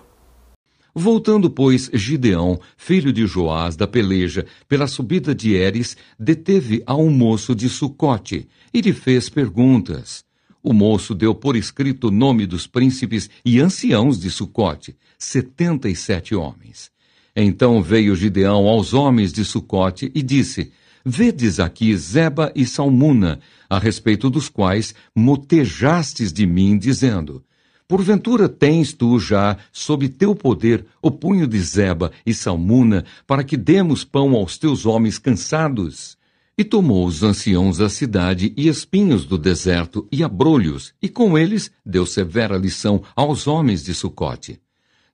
Voltando, 0.97 1.50
pois, 1.50 1.90
Gideão, 1.93 2.61
filho 2.76 3.12
de 3.12 3.26
Joás, 3.26 3.75
da 3.75 3.87
peleja, 3.87 4.47
pela 4.69 4.87
subida 4.87 5.35
de 5.35 5.54
Eres, 5.54 5.97
deteve 6.16 6.85
a 6.87 6.95
um 6.95 7.11
moço 7.11 7.52
de 7.52 7.69
Sucote 7.69 8.49
e 8.73 8.81
lhe 8.81 8.93
fez 8.93 9.28
perguntas. 9.28 10.25
O 10.66 10.73
moço 10.73 11.14
deu 11.14 11.35
por 11.35 11.56
escrito 11.56 12.09
o 12.09 12.11
nome 12.11 12.47
dos 12.47 12.66
príncipes 12.66 13.28
e 13.44 13.61
anciãos 13.61 14.18
de 14.18 14.30
Sucote, 14.30 14.97
setenta 15.18 15.90
e 15.90 15.94
sete 15.94 16.35
homens. 16.35 16.90
Então 17.37 17.83
veio 17.83 18.16
Gideão 18.16 18.66
aos 18.66 18.94
homens 18.94 19.30
de 19.30 19.44
Sucote 19.44 20.11
e 20.14 20.23
disse, 20.23 20.73
Vedes 21.04 21.61
aqui 21.61 21.94
Zeba 21.94 22.50
e 22.56 22.64
Salmuna, 22.64 23.40
a 23.68 23.78
respeito 23.78 24.30
dos 24.30 24.49
quais 24.49 24.94
motejastes 25.14 26.33
de 26.33 26.47
mim, 26.47 26.78
dizendo: 26.78 27.44
Porventura 27.87 28.49
tens 28.49 28.94
tu 28.94 29.18
já, 29.18 29.59
sob 29.71 30.09
teu 30.09 30.35
poder, 30.35 30.87
o 31.02 31.11
punho 31.11 31.47
de 31.47 31.61
Zeba 31.61 32.11
e 32.25 32.33
Salmuna, 32.33 33.04
para 33.26 33.44
que 33.44 33.59
demos 33.59 34.02
pão 34.02 34.33
aos 34.33 34.56
teus 34.56 34.87
homens 34.87 35.18
cansados? 35.18 36.16
E 36.57 36.63
tomou 36.63 37.05
os 37.05 37.23
anciãos 37.25 37.79
da 37.79 37.89
cidade 37.89 38.55
e 38.57 38.69
espinhos 38.69 39.27
do 39.27 39.37
deserto 39.37 40.07
e 40.13 40.23
abrolhos, 40.23 40.95
e 41.03 41.09
com 41.09 41.37
eles 41.37 41.71
deu 41.85 42.07
severa 42.07 42.57
lição 42.57 43.03
aos 43.17 43.49
homens 43.49 43.83
de 43.83 43.93
Sucote. 43.93 44.61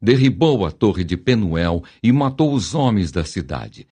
Derribou 0.02 0.66
a 0.66 0.70
torre 0.70 1.02
de 1.02 1.16
Penuel 1.16 1.82
e 2.02 2.12
matou 2.12 2.52
os 2.52 2.74
homens 2.74 3.10
da 3.10 3.24
cidade. 3.24 3.86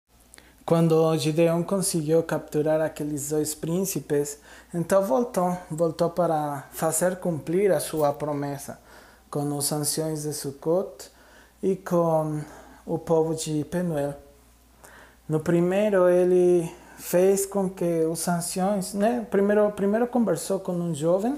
Quando 0.66 1.18
Gideon 1.18 1.64
conseguiu 1.64 2.22
capturar 2.24 2.82
aqueles 2.82 3.30
dois 3.30 3.56
príncipes, 3.56 4.38
então 4.74 5.02
voltou, 5.02 5.58
voltou 5.72 6.10
para 6.10 6.68
fazer 6.72 7.16
cumprir 7.16 7.72
a 7.72 7.80
sua 7.80 8.12
promessa 8.12 8.78
com 9.30 9.56
os 9.56 9.72
anciões 9.72 10.24
de 10.24 10.34
Sukkot 10.34 11.10
e 11.64 11.78
com 11.78 12.42
o 12.86 13.00
povo 13.00 13.34
de 13.34 13.64
Penuel. 13.66 14.14
No 15.30 15.40
primeiro, 15.40 16.10
ele 16.10 16.70
fez 16.98 17.46
com 17.46 17.70
que 17.70 18.04
os 18.06 18.28
anciões, 18.28 18.94
né, 18.94 19.26
primeiro, 19.30 19.72
primeiro 19.72 20.08
conversou 20.08 20.60
com 20.60 20.74
um 20.74 20.94
jovem 20.94 21.38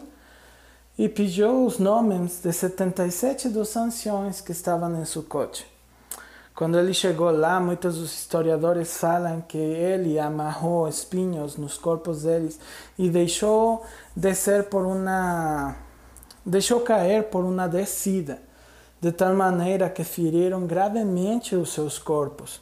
e 0.97 1.07
pediu 1.07 1.65
os 1.65 1.77
nomes 1.77 2.41
de 2.41 2.51
77 2.51 3.49
dos 3.49 3.75
anciões 3.75 4.41
que 4.41 4.51
estavam 4.51 4.99
em 4.99 5.05
Sukkot. 5.05 5.65
Quando 6.55 6.77
ele 6.77 6.93
chegou 6.93 7.31
lá, 7.31 7.57
muitos 7.59 7.97
dos 7.97 8.13
historiadores 8.13 8.97
falam 8.97 9.39
que 9.39 9.57
ele 9.57 10.19
amarrou 10.19 10.89
espinhos 10.89 11.55
nos 11.55 11.77
corpos 11.77 12.23
deles 12.23 12.59
e 12.97 13.09
deixou 13.09 13.85
descer 14.13 14.65
por 14.65 14.85
uma 14.85 15.75
deixou 16.45 16.81
cair 16.81 17.23
por 17.25 17.45
uma 17.45 17.67
descida, 17.67 18.41
de 18.99 19.11
tal 19.11 19.33
maneira 19.35 19.89
que 19.89 20.03
feriram 20.03 20.65
gravemente 20.65 21.55
os 21.55 21.71
seus 21.71 21.97
corpos. 21.97 22.59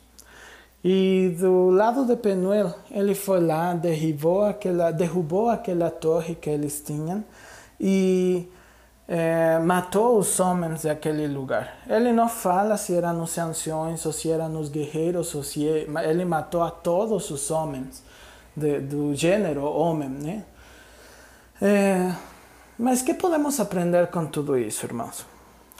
E 0.90 1.36
do 1.38 1.70
lado 1.70 2.06
de 2.06 2.16
Penuel, 2.16 2.74
ele 2.90 3.14
foi 3.14 3.42
lá, 3.42 3.74
derrubou 3.74 4.46
aquela, 4.46 4.90
derrubou 4.90 5.50
aquela 5.50 5.92
torre 5.92 6.34
que 6.34 6.50
eles 6.50 6.80
tinham 6.80 7.26
e 7.78 8.50
é, 9.06 9.60
matou 9.60 10.18
os 10.18 10.40
homens 10.40 10.84
daquele 10.84 11.28
lugar. 11.28 11.80
Ele 11.90 12.14
não 12.14 12.30
fala 12.30 12.78
se 12.78 12.94
eram 12.94 13.12
nos 13.16 13.38
anciões 13.38 14.06
ou 14.06 14.14
se 14.14 14.32
eram 14.32 14.48
nos 14.48 14.70
guerreiros, 14.70 15.36
ou 15.36 15.44
se 15.44 15.66
ele 15.66 16.24
matou 16.24 16.64
a 16.64 16.72
todos 16.72 17.32
os 17.32 17.52
homens 17.52 18.02
de, 18.56 18.80
do 18.80 19.14
gênero 19.14 19.66
homem, 19.66 20.08
né? 20.08 20.46
É, 21.62 22.16
mas 22.80 23.02
que 23.02 23.14
podemos 23.14 23.60
aprender 23.60 24.08
com 24.08 24.26
tudo 24.26 24.58
isso, 24.58 24.86
irmãos? 24.86 25.26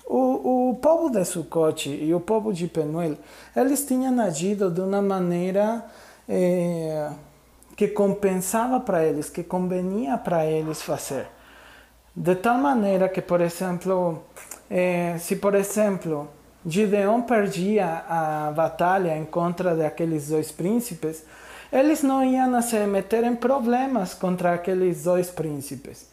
O, 0.10 0.70
o 0.70 0.76
povo 0.76 1.10
de 1.10 1.24
Sucote 1.26 1.90
e 1.90 2.14
o 2.14 2.20
povo 2.22 2.54
de 2.54 2.68
Penuel, 2.68 3.18
eles 3.54 3.86
tinham 3.86 4.18
agido 4.22 4.72
de 4.72 4.80
uma 4.80 5.02
maneira 5.02 5.86
é, 6.30 7.12
que 7.76 7.90
compensava 7.90 8.80
para 8.80 9.06
eles, 9.06 9.30
que 9.30 9.44
convenia 9.44 10.18
para 10.18 10.46
eles 10.46 10.82
fazer. 10.82 11.28
De 12.16 12.36
tal 12.36 12.58
maneira 12.58 13.10
que, 13.10 13.22
por 13.22 13.42
exemplo, 13.42 14.24
eh, 14.72 15.18
se 15.20 15.36
por 15.36 15.54
exemplo 15.54 16.28
Gideon 16.66 17.22
perdia 17.22 18.04
a 18.10 18.52
batalha 18.52 19.16
em 19.16 19.26
contra 19.26 19.76
daqueles 19.76 20.30
dois 20.30 20.52
príncipes, 20.52 21.24
eles 21.72 22.02
não 22.02 22.26
iam 22.26 22.60
se 22.62 22.80
meter 22.88 23.24
em 23.24 23.36
problemas 23.36 24.14
contra 24.14 24.54
aqueles 24.54 25.04
dois 25.04 25.30
príncipes. 25.30 26.08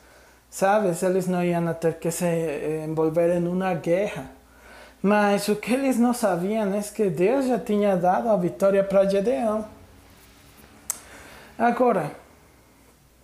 Sabes? 0.54 1.02
Eles 1.02 1.26
não 1.26 1.42
iam 1.42 1.74
ter 1.74 1.94
que 1.94 2.12
se 2.12 2.24
eh, 2.24 2.84
envolver 2.88 3.36
em 3.36 3.48
uma 3.48 3.74
guerra. 3.74 4.30
Mas 5.02 5.48
o 5.48 5.56
que 5.56 5.74
eles 5.74 5.98
não 5.98 6.14
sabiam 6.14 6.72
é 6.72 6.80
que 6.80 7.10
Deus 7.10 7.46
já 7.46 7.58
tinha 7.58 7.96
dado 7.96 8.28
a 8.28 8.36
vitória 8.36 8.84
para 8.84 9.08
Gideão. 9.08 9.66
Agora, 11.58 12.12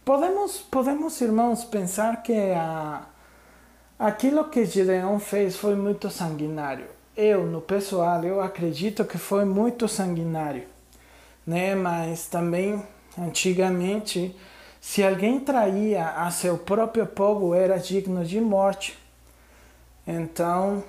Podemos, 0.05 0.57
podemos, 0.59 1.21
irmãos, 1.21 1.63
pensar 1.63 2.21
que 2.21 2.33
a, 2.33 3.03
aquilo 3.97 4.49
que 4.51 4.65
Gideon 4.65 5.21
fez 5.21 5.55
foi 5.55 5.77
muito 5.77 6.11
sanguinário. 6.11 6.87
Eu, 7.17 7.47
no 7.47 7.61
pessoal, 7.61 8.25
eu 8.25 8.41
acredito 8.41 9.05
que 9.05 9.19
foi 9.19 9.45
muito 9.45 9.87
sanguinário, 9.87 10.65
né? 11.47 11.77
Mas 11.77 12.27
também, 12.27 12.83
antigamente, 13.17 14.35
se 14.81 15.05
alguém 15.05 15.39
traía 15.39 16.09
a 16.11 16.31
seu 16.31 16.57
próprio 16.57 17.07
povo, 17.07 17.55
era 17.55 17.79
digno 17.79 18.25
de 18.25 18.41
morte. 18.41 18.99
Então, 20.07 20.83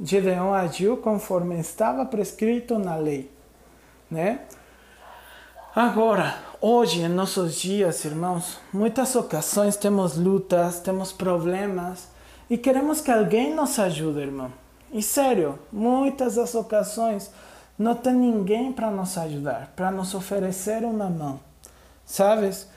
Gideon 0.00 0.54
agiu 0.54 0.96
conforme 0.96 1.58
estava 1.58 2.06
prescrito 2.06 2.78
na 2.78 2.96
lei, 2.96 3.30
né? 4.10 4.40
Agora, 5.74 6.36
hoje, 6.60 7.02
em 7.02 7.08
nossos 7.08 7.56
dias, 7.56 8.04
irmãos, 8.04 8.60
muitas 8.72 9.16
ocasiões 9.16 9.76
temos 9.76 10.16
lutas, 10.16 10.78
temos 10.78 11.12
problemas 11.12 12.08
e 12.48 12.56
queremos 12.56 13.00
que 13.00 13.10
alguém 13.10 13.52
nos 13.52 13.76
ajude, 13.78 14.20
irmão. 14.20 14.52
E 14.92 15.02
sério, 15.02 15.58
muitas 15.72 16.36
das 16.36 16.54
ocasiões 16.54 17.30
não 17.76 17.96
tem 17.96 18.14
ninguém 18.14 18.72
para 18.72 18.88
nos 18.88 19.18
ajudar, 19.18 19.72
para 19.74 19.90
nos 19.90 20.14
oferecer 20.14 20.84
uma 20.84 21.10
mão, 21.10 21.40
sabes? 22.06 22.68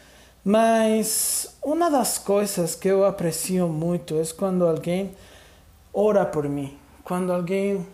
Mas 0.47 1.57
uma 1.61 1.91
das 1.91 2.17
coisas 2.17 2.73
que 2.73 2.87
eu 2.87 3.03
aprecio 3.03 3.67
muito 3.67 4.17
é 4.17 4.23
quando 4.27 4.65
alguém 4.65 5.13
ora 5.93 6.25
por 6.25 6.47
mim, 6.47 6.77
quando 7.03 7.33
alguém 7.33 7.85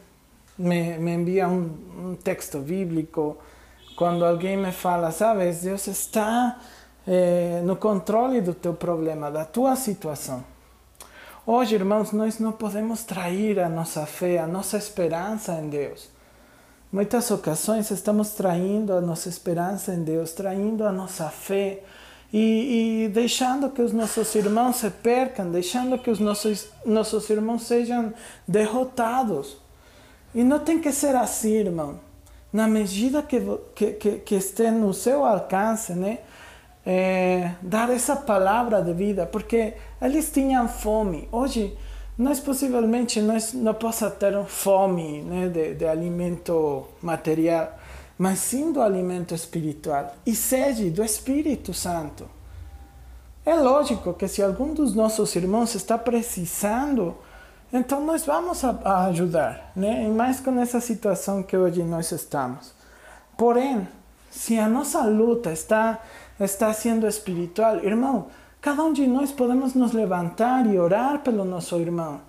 me, 0.56 1.00
me 1.00 1.16
envia 1.16 1.48
um, 1.48 1.72
um 1.98 2.16
texto 2.16 2.60
bíblico, 2.60 3.40
quando 3.96 4.24
alguém 4.24 4.56
me 4.56 4.72
fala, 4.72 5.10
sabes, 5.10 5.64
Deus 5.64 5.88
está 5.88 6.60
eh, 7.08 7.64
no 7.66 7.76
controle 7.76 8.40
do 8.40 8.54
teu 8.54 8.76
problema, 8.76 9.32
da 9.32 9.46
tua 9.46 9.76
situação. 9.76 10.44
Hoje, 11.48 11.74
irmãos, 11.74 12.12
nós 12.12 12.38
não 12.38 12.52
podemos 12.52 13.04
trair 13.04 13.60
a 13.60 13.68
nossa 13.68 14.06
fé, 14.06 14.38
a 14.38 14.46
nossa 14.46 14.78
esperança 14.78 15.54
em 15.54 15.70
Deus. 15.70 16.08
Muitas 16.92 17.32
ocasiões 17.32 17.90
estamos 17.90 18.34
traindo 18.34 18.94
a 18.94 19.02
nossa 19.02 19.28
esperança 19.28 19.92
em 19.92 20.04
Deus, 20.04 20.34
traindo 20.34 20.86
a 20.86 20.92
nossa 20.92 21.30
fé 21.30 21.82
e, 22.34 23.04
e 23.06 23.10
deixando 23.10 23.70
que 23.70 23.80
os 23.80 23.94
nossos 23.94 24.34
irmãos 24.34 24.78
se 24.78 24.90
percam, 24.90 25.52
deixando 25.52 26.00
que 26.00 26.10
os 26.10 26.20
nossos, 26.20 26.68
nossos 26.84 27.30
irmãos 27.30 27.62
sejam 27.62 28.12
derrotados. 28.48 29.56
E 30.34 30.44
não 30.44 30.58
tem 30.58 30.82
que 30.82 30.92
ser 30.92 31.16
assim, 31.16 31.54
irmão. 31.54 32.00
Na 32.52 32.68
medida 32.68 33.22
que, 33.22 33.40
que, 33.76 33.92
que, 33.94 34.12
que 34.20 34.36
esteja 34.36 34.72
no 34.72 34.92
seu 34.96 35.24
alcance, 35.24 35.94
né? 35.94 36.20
É, 36.86 37.52
dar 37.62 37.90
essa 37.90 38.16
palavra 38.16 38.82
de 38.82 38.94
vida, 38.94 39.26
porque 39.26 39.76
eles 40.02 40.30
tinham 40.32 40.68
fome. 40.68 41.30
Hoje, 41.32 41.78
nós 42.18 42.40
possivelmente 42.40 43.22
nós 43.22 43.54
não 43.54 43.74
possa 43.74 44.10
ter 44.10 44.44
fome 44.46 45.22
né, 45.22 45.48
de, 45.48 45.76
de 45.76 45.86
alimento 45.86 46.86
material, 47.02 47.80
mas 48.24 48.40
sim 48.40 48.72
do 48.72 48.82
alimento 48.82 49.36
espiritual 49.36 50.16
e 50.26 50.34
sede 50.34 50.90
do 50.90 51.04
Espírito 51.04 51.74
Santo. 51.74 52.26
É 53.46 53.54
lógico 53.54 54.14
que 54.14 54.30
se 54.30 54.42
algum 54.42 54.74
dos 54.74 54.96
nossos 54.96 55.36
irmãos 55.36 55.76
está 55.76 55.98
precisando, 55.98 57.18
então 57.74 58.00
nós 58.06 58.26
vamos 58.26 58.64
a, 58.64 58.80
a 58.86 59.06
ajudar, 59.08 59.74
né? 59.76 60.06
E 60.06 60.08
mais 60.08 60.40
com 60.40 60.58
essa 60.58 60.80
situação 60.80 61.44
que 61.44 61.58
hoje 61.58 61.84
nós 61.84 62.14
estamos. 62.14 62.74
Porém, 63.38 63.86
se 64.32 64.58
a 64.58 64.70
nossa 64.70 65.02
luta 65.04 65.52
está 65.52 66.00
está 66.40 66.72
sendo 66.72 67.06
espiritual, 67.06 67.84
irmão, 67.84 68.28
cada 68.62 68.86
um 68.86 68.94
de 68.94 69.06
nós 69.06 69.34
podemos 69.34 69.74
nos 69.74 69.92
levantar 69.92 70.66
e 70.66 70.80
orar 70.80 71.20
pelo 71.20 71.44
nosso 71.44 71.76
irmão 71.78 72.22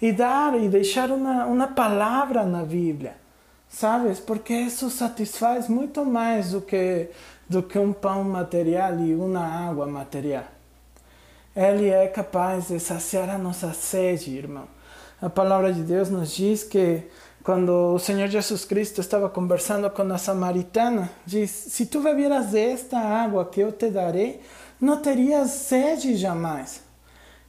e 0.00 0.12
dar 0.12 0.58
e 0.58 0.66
deixar 0.70 1.10
uma, 1.10 1.44
uma 1.44 1.68
palavra 1.68 2.42
na 2.46 2.62
Bíblia, 2.62 3.20
sabes? 3.72 4.20
Porque 4.20 4.52
isso 4.54 4.90
satisfaz 4.90 5.68
muito 5.68 6.04
mais 6.04 6.52
do 6.52 6.60
que 6.60 7.08
do 7.48 7.62
que 7.62 7.78
um 7.78 7.92
pão 7.92 8.24
material 8.24 8.98
e 9.00 9.14
uma 9.14 9.44
água 9.68 9.86
material. 9.86 10.44
Ele 11.54 11.88
é 11.88 12.06
capaz 12.06 12.68
de 12.68 12.80
saciar 12.80 13.28
a 13.28 13.36
nossa 13.36 13.74
sede, 13.74 14.34
irmão. 14.34 14.66
A 15.20 15.28
palavra 15.28 15.72
de 15.72 15.82
Deus 15.82 16.08
nos 16.08 16.34
diz 16.34 16.64
que 16.64 17.02
quando 17.44 17.94
o 17.94 17.98
Senhor 17.98 18.28
Jesus 18.28 18.64
Cristo 18.64 19.00
estava 19.00 19.28
conversando 19.28 19.90
com 19.90 20.02
a 20.02 20.16
samaritana, 20.18 21.10
diz: 21.26 21.50
Se 21.50 21.86
tu 21.86 22.00
bebieras 22.00 22.46
desta 22.46 22.98
água 22.98 23.44
que 23.44 23.60
eu 23.60 23.70
te 23.70 23.90
darei, 23.90 24.40
não 24.80 25.02
terias 25.02 25.50
sede 25.50 26.16
jamais. 26.16 26.81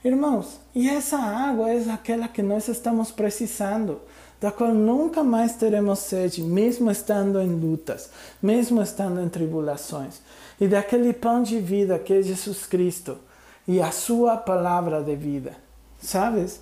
Irmãos, 0.04 0.60
e 0.76 0.90
essa 0.90 1.18
água 1.18 1.70
é 1.70 1.90
aquela 1.90 2.28
que 2.28 2.42
nós 2.42 2.68
estamos 2.68 3.10
precisando, 3.10 4.02
da 4.42 4.52
qual 4.52 4.74
nunca 4.74 5.24
mais 5.24 5.56
teremos 5.56 6.00
sede, 6.00 6.42
mesmo 6.42 6.92
estando 6.92 7.40
em 7.40 7.48
lutas, 7.48 8.10
mesmo 8.42 8.82
estando 8.82 9.22
em 9.22 9.30
tribulações. 9.30 10.22
E 10.60 10.68
daquele 10.68 11.14
pão 11.14 11.42
de 11.42 11.58
vida 11.60 11.98
que 11.98 12.12
é 12.12 12.22
Jesus 12.22 12.66
Cristo 12.66 13.18
e 13.66 13.82
a 13.82 13.92
sua 13.92 14.36
palavra 14.36 15.02
de 15.02 15.16
vida, 15.16 15.54
sabes? 16.02 16.62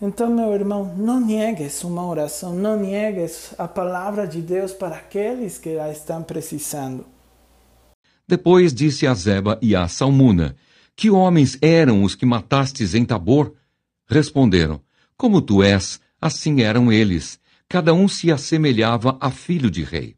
Então, 0.00 0.28
meu 0.28 0.52
irmão, 0.52 0.92
não 0.96 1.20
niegues 1.20 1.84
uma 1.84 2.04
oração, 2.04 2.52
não 2.52 2.76
niegues 2.76 3.54
a 3.56 3.68
palavra 3.68 4.26
de 4.26 4.40
Deus 4.40 4.72
para 4.72 4.96
aqueles 4.96 5.56
que 5.56 5.78
a 5.78 5.92
estão 5.92 6.24
precisando. 6.24 7.06
Depois 8.26 8.74
disse 8.74 9.06
a 9.06 9.14
Zeba 9.14 9.56
e 9.62 9.76
a 9.76 9.86
Salmuna: 9.86 10.56
Que 11.02 11.10
homens 11.10 11.58
eram 11.60 12.04
os 12.04 12.14
que 12.14 12.24
matastes 12.24 12.94
em 12.94 13.04
Tabor? 13.04 13.52
Responderam: 14.06 14.80
Como 15.16 15.42
tu 15.42 15.60
és, 15.60 16.00
assim 16.20 16.60
eram 16.60 16.92
eles. 16.92 17.40
Cada 17.68 17.92
um 17.92 18.06
se 18.06 18.30
assemelhava 18.30 19.18
a 19.20 19.28
filho 19.28 19.68
de 19.68 19.82
rei. 19.82 20.14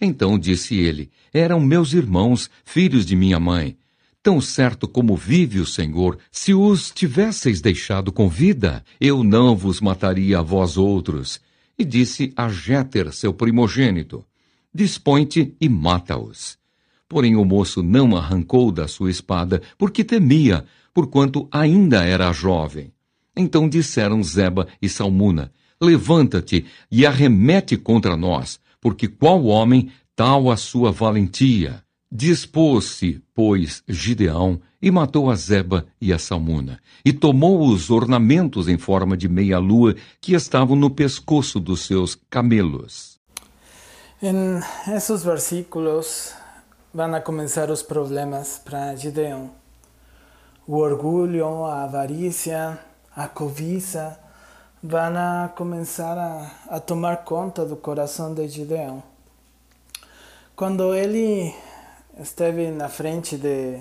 Então 0.00 0.36
disse 0.36 0.74
ele: 0.74 1.12
Eram 1.32 1.60
meus 1.60 1.92
irmãos, 1.92 2.50
filhos 2.64 3.06
de 3.06 3.14
minha 3.14 3.38
mãe. 3.38 3.78
Tão 4.20 4.40
certo 4.40 4.88
como 4.88 5.14
vive 5.14 5.60
o 5.60 5.64
Senhor, 5.64 6.18
se 6.32 6.52
os 6.52 6.90
tivesseis 6.90 7.60
deixado 7.60 8.10
com 8.10 8.28
vida, 8.28 8.84
eu 9.00 9.22
não 9.22 9.54
vos 9.54 9.80
mataria 9.80 10.40
a 10.40 10.42
vós 10.42 10.76
outros. 10.76 11.40
E 11.78 11.84
disse 11.84 12.32
a 12.36 12.48
Jéter, 12.48 13.12
seu 13.12 13.32
primogênito: 13.32 14.26
Dispõe-te 14.74 15.54
e 15.60 15.68
mata-os. 15.68 16.58
Porém 17.08 17.36
o 17.36 17.44
moço 17.44 17.82
não 17.82 18.16
arrancou 18.16 18.72
da 18.72 18.88
sua 18.88 19.10
espada, 19.10 19.62
porque 19.78 20.02
temia, 20.02 20.64
porquanto 20.92 21.48
ainda 21.52 22.04
era 22.04 22.32
jovem. 22.32 22.92
Então 23.36 23.68
disseram 23.68 24.22
Zeba 24.22 24.66
e 24.80 24.88
Salmuna: 24.88 25.52
Levanta-te 25.80 26.64
e 26.90 27.04
arremete 27.04 27.76
contra 27.76 28.16
nós, 28.16 28.58
porque 28.80 29.06
qual 29.06 29.44
homem 29.44 29.90
tal 30.14 30.50
a 30.50 30.56
sua 30.56 30.90
valentia? 30.90 31.82
Dispôs-se, 32.10 33.20
pois, 33.34 33.82
Gideão 33.86 34.60
e 34.80 34.90
matou 34.90 35.30
a 35.30 35.34
Zeba 35.34 35.86
e 36.00 36.12
a 36.12 36.18
Salmuna, 36.18 36.78
e 37.04 37.12
tomou 37.12 37.68
os 37.68 37.90
ornamentos 37.90 38.68
em 38.68 38.78
forma 38.78 39.16
de 39.16 39.28
meia-lua 39.28 39.96
que 40.20 40.34
estavam 40.34 40.76
no 40.76 40.88
pescoço 40.88 41.58
dos 41.58 41.80
seus 41.80 42.16
camelos. 42.30 43.18
Em 44.22 44.60
esses 44.94 45.24
versículos 45.24 46.32
vão 46.96 47.14
a 47.14 47.20
começar 47.20 47.70
os 47.70 47.82
problemas 47.82 48.58
para 48.64 48.96
Gideão. 48.96 49.50
O 50.66 50.78
orgulho, 50.78 51.66
a 51.66 51.82
avarícia, 51.82 52.78
a 53.14 53.28
cobiça 53.28 54.18
vão 54.82 55.12
começar 55.54 56.16
a, 56.16 56.50
a 56.74 56.80
tomar 56.80 57.18
conta 57.18 57.66
do 57.66 57.76
coração 57.76 58.32
de 58.32 58.48
Gideão. 58.48 59.02
Quando 60.56 60.94
ele 60.94 61.54
esteve 62.18 62.70
na 62.70 62.88
frente 62.88 63.36
de, 63.36 63.78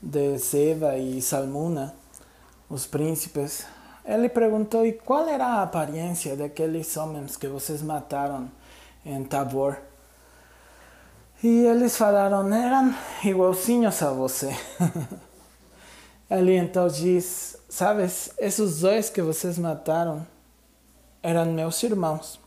de 0.00 0.38
Seba 0.38 0.96
e 0.96 1.20
Salmuna, 1.20 1.92
os 2.70 2.86
príncipes. 2.86 3.66
Ele 4.04 4.28
perguntou: 4.28 4.86
e 4.86 4.92
qual 4.92 5.26
era 5.28 5.44
a 5.44 5.62
aparência 5.64 6.36
daqueles 6.36 6.96
homens 6.96 7.36
que 7.36 7.48
vocês 7.48 7.82
mataram 7.82 8.48
em 9.04 9.24
Tabor? 9.24 9.87
E 11.42 11.64
eles 11.64 11.96
falaram: 11.96 12.52
eram 12.52 12.94
igualzinhos 13.24 14.02
a 14.02 14.10
você. 14.10 14.56
Ele 16.30 16.56
então 16.56 16.88
diz: 16.88 17.56
Sabes, 17.68 18.30
esses 18.38 18.80
dois 18.80 19.08
que 19.08 19.22
vocês 19.22 19.58
mataram 19.58 20.26
eram 21.22 21.46
meus 21.46 21.82
irmãos 21.82 22.38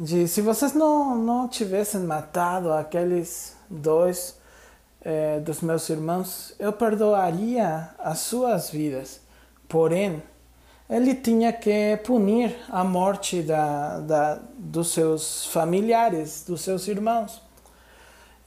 de 0.00 0.26
se 0.26 0.40
vocês 0.40 0.72
não, 0.72 1.14
não 1.14 1.46
tivessem 1.46 2.00
matado 2.00 2.72
aqueles 2.72 3.54
dois 3.68 4.34
eh, 5.02 5.40
dos 5.40 5.60
meus 5.60 5.90
irmãos, 5.90 6.54
eu 6.58 6.72
perdoaria 6.72 7.90
as 7.98 8.20
suas 8.20 8.70
vidas. 8.70 9.20
Porém, 9.68 10.22
ele 10.90 11.14
tinha 11.14 11.52
que 11.52 11.96
punir 12.04 12.56
a 12.68 12.82
morte 12.82 13.42
da, 13.42 14.00
da, 14.00 14.38
dos 14.58 14.92
seus 14.92 15.46
familiares, 15.46 16.44
dos 16.46 16.62
seus 16.62 16.88
irmãos. 16.88 17.40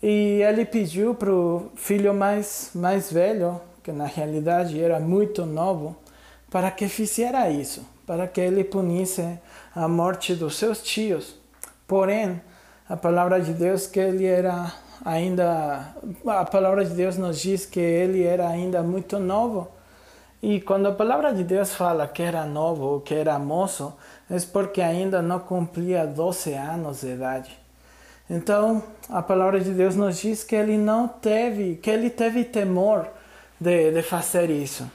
E 0.02 0.42
ele 0.42 0.66
pediu 0.66 1.16
para 1.16 1.32
o 1.32 1.72
filho 1.76 2.14
mais, 2.14 2.72
mais 2.76 3.10
velho, 3.10 3.62
que 3.82 3.94
na 3.94 4.06
realidade 4.06 4.80
era 4.80 5.00
muito 5.00 5.46
novo, 5.46 5.96
para 6.52 6.70
que 6.70 6.90
fizesse 6.90 7.50
isso, 7.52 7.88
para 8.06 8.28
que 8.28 8.42
ele 8.42 8.66
punisse 8.66 9.40
a 9.74 9.88
morte 9.88 10.36
dos 10.36 10.58
seus 10.58 10.84
tios. 10.84 11.36
Porém, 11.88 12.42
a 12.90 12.98
palavra 12.98 13.40
de 13.40 13.54
Deus 13.54 13.88
que 13.88 14.00
ele 14.00 14.26
era 14.26 14.74
ainda 15.06 15.96
a 16.26 16.46
palavra 16.46 16.84
de 16.84 16.94
Deus 16.94 17.18
nos 17.18 17.40
diz 17.40 17.66
que 17.66 17.80
ele 17.80 18.24
era 18.24 18.48
ainda 18.48 18.84
muito 18.84 19.18
novo. 19.20 19.70
E 20.44 20.60
quando 20.60 20.88
a 20.88 20.92
palavra 20.92 21.34
de 21.34 21.42
Deus 21.42 21.74
fala 21.74 22.06
que 22.06 22.22
era 22.22 22.46
novo, 22.46 23.00
que 23.00 23.14
era 23.14 23.40
moço, 23.40 23.94
é 24.30 24.38
porque 24.52 24.82
ainda 24.82 25.22
não 25.22 25.40
cumpria 25.40 26.06
12 26.06 26.54
anos 26.54 27.00
de 27.00 27.14
idade. 27.14 27.58
Então, 28.30 28.84
a 29.08 29.22
palavra 29.22 29.62
de 29.62 29.72
Deus 29.72 29.96
nos 29.96 30.18
diz 30.18 30.44
que 30.44 30.54
ele 30.54 30.78
não 30.78 31.08
teve, 31.08 31.78
que 31.78 31.90
ele 31.90 32.10
teve 32.10 32.44
temor 32.44 33.08
de, 33.58 33.92
de 33.94 34.02
fazer 34.02 34.50
isso. 34.50 34.86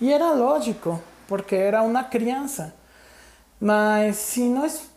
E 0.00 0.12
era 0.12 0.32
lógico, 0.32 1.00
porque 1.28 1.54
era 1.54 1.80
uma 1.80 2.02
criança. 2.02 2.74
Mas 3.60 4.16
se 4.16 4.42
nós 4.48 4.90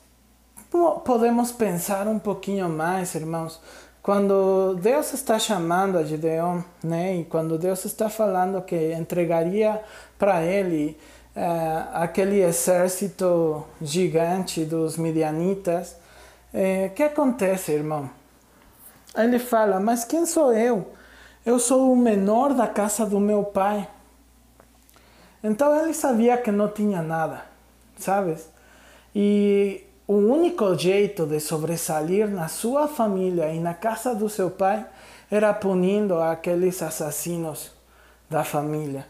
podemos 1.06 1.52
pensar 1.52 2.08
um 2.08 2.18
pouquinho 2.18 2.68
mais, 2.68 3.14
irmãos, 3.14 3.62
quando 4.08 4.76
Deus 4.76 5.14
está 5.14 5.38
chamando 5.38 5.98
a 5.98 6.04
Gideon, 6.06 6.62
né, 6.82 7.18
e 7.18 7.26
quando 7.26 7.58
Deus 7.58 7.84
está 7.84 8.10
falando 8.10 8.62
que 8.62 8.94
entregaria 8.94 9.84
para 10.18 10.42
ele 10.46 10.98
uh, 11.36 11.90
aquele 11.92 12.42
exército 12.42 13.66
gigante 13.82 14.64
dos 14.64 14.96
midianitas, 14.96 15.98
o 16.54 16.86
uh, 16.86 16.90
que 16.96 17.04
acontece, 17.04 17.74
irmão? 17.74 18.10
Ele 19.14 19.40
fala: 19.40 19.78
Mas 19.78 20.06
quem 20.06 20.26
sou 20.26 20.54
eu? 20.54 20.88
Eu 21.46 21.60
sou 21.60 21.92
o 21.92 21.98
menor 21.98 22.54
da 22.54 22.66
casa 22.66 23.06
do 23.06 23.20
meu 23.20 23.44
pai. 23.44 23.90
Então 25.44 25.84
ele 25.84 25.94
sabia 25.94 26.38
que 26.38 26.50
não 26.50 26.70
tinha 26.70 27.02
nada, 27.02 27.42
sabes? 27.98 28.50
E 29.14 29.84
o 30.08 30.16
único 30.16 30.74
jeito 30.78 31.26
de 31.26 31.38
sobressair 31.42 32.30
na 32.30 32.48
sua 32.48 32.88
família 32.88 33.54
e 33.54 33.60
na 33.60 33.74
casa 33.74 34.16
do 34.16 34.30
seu 34.30 34.50
pai 34.50 34.86
era 35.30 35.54
punindo 35.54 36.18
aqueles 36.20 36.82
assassinos 36.82 37.72
da 38.30 38.46
família. 38.46 39.06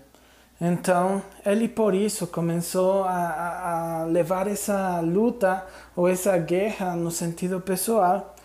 Então, 0.59 1.21
ele 1.45 1.67
por 1.67 1.93
isso 1.93 2.25
começou 2.25 3.03
a, 3.03 4.01
a, 4.01 4.05
levar 4.05 4.47
essa 4.47 4.99
luta 5.01 5.63
ou 5.95 6.07
essa 6.07 6.35
guerra 6.39 6.95
no 6.95 7.11
sentido 7.11 7.61
pessoal 7.61 8.35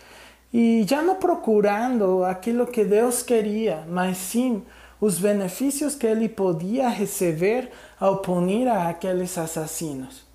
e 0.53 0.85
já 0.87 1.01
não 1.01 1.17
procurando 1.17 2.23
aquilo 2.23 2.67
que 2.67 2.85
Deus 2.85 3.23
queria, 3.23 3.83
mas 3.89 4.19
sim 4.19 4.63
os 5.01 5.19
benefícios 5.19 5.95
que 5.95 6.07
ele 6.07 6.29
podia 6.29 6.91
receber 6.91 7.71
ao 7.99 8.19
punir 8.19 8.69
aqueles 8.69 9.39
assassinos. 9.39 10.32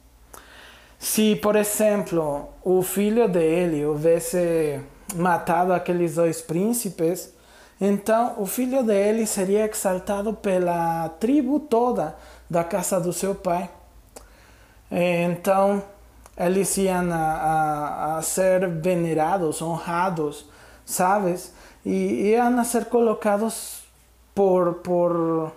Se, 1.00 1.36
por 1.36 1.56
exemplo, 1.56 2.50
o 2.64 2.82
filho 2.82 3.28
dele 3.28 3.86
houvesse 3.86 4.82
matado 5.16 5.74
aqueles 5.74 6.16
dois 6.16 6.42
príncipes, 6.42 7.34
então 7.80 8.36
o 8.38 8.46
filho 8.46 8.84
dele 8.84 9.26
seria 9.28 9.66
exaltado 9.66 10.34
pela 10.34 11.10
tribo 11.20 11.60
toda 11.60 12.16
da 12.50 12.64
casa 12.64 13.00
do 13.00 13.14
seu 13.14 13.36
pai. 13.36 13.70
Então 14.90 15.84
eles 16.36 16.76
iam 16.78 17.12
a, 17.12 17.16
a, 17.16 18.18
a 18.18 18.22
ser 18.22 18.68
venerados, 18.68 19.62
honrados, 19.62 20.46
sabes? 20.86 21.54
E 21.86 22.32
iam 22.32 22.60
a 22.60 22.64
ser 22.64 22.86
colocados 22.86 23.84
por, 24.34 24.76
por 24.76 25.52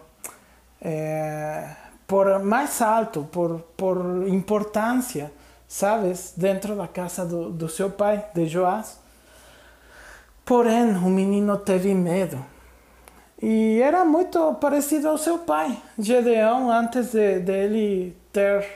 é, 0.81 1.77
por 2.11 2.41
mais 2.43 2.83
alto, 2.83 3.29
por, 3.31 3.61
por 3.77 4.27
importância, 4.27 5.31
sabes, 5.69 6.35
dentro 6.37 6.75
da 6.75 6.89
casa 6.89 7.25
do, 7.25 7.51
do 7.51 7.69
seu 7.69 7.89
pai, 7.89 8.27
de 8.35 8.49
Joás. 8.49 8.99
Porém, 10.45 10.91
o 10.97 11.09
menino 11.09 11.57
teve 11.59 11.95
medo. 11.95 12.45
E 13.41 13.81
era 13.81 14.05
muito 14.05 14.55
parecido 14.55 15.09
ao 15.09 15.17
seu 15.17 15.39
pai. 15.39 15.81
Gedeão, 15.97 16.69
antes 16.69 17.13
de, 17.13 17.39
de 17.39 17.53
ele 17.53 18.17
ter 18.33 18.67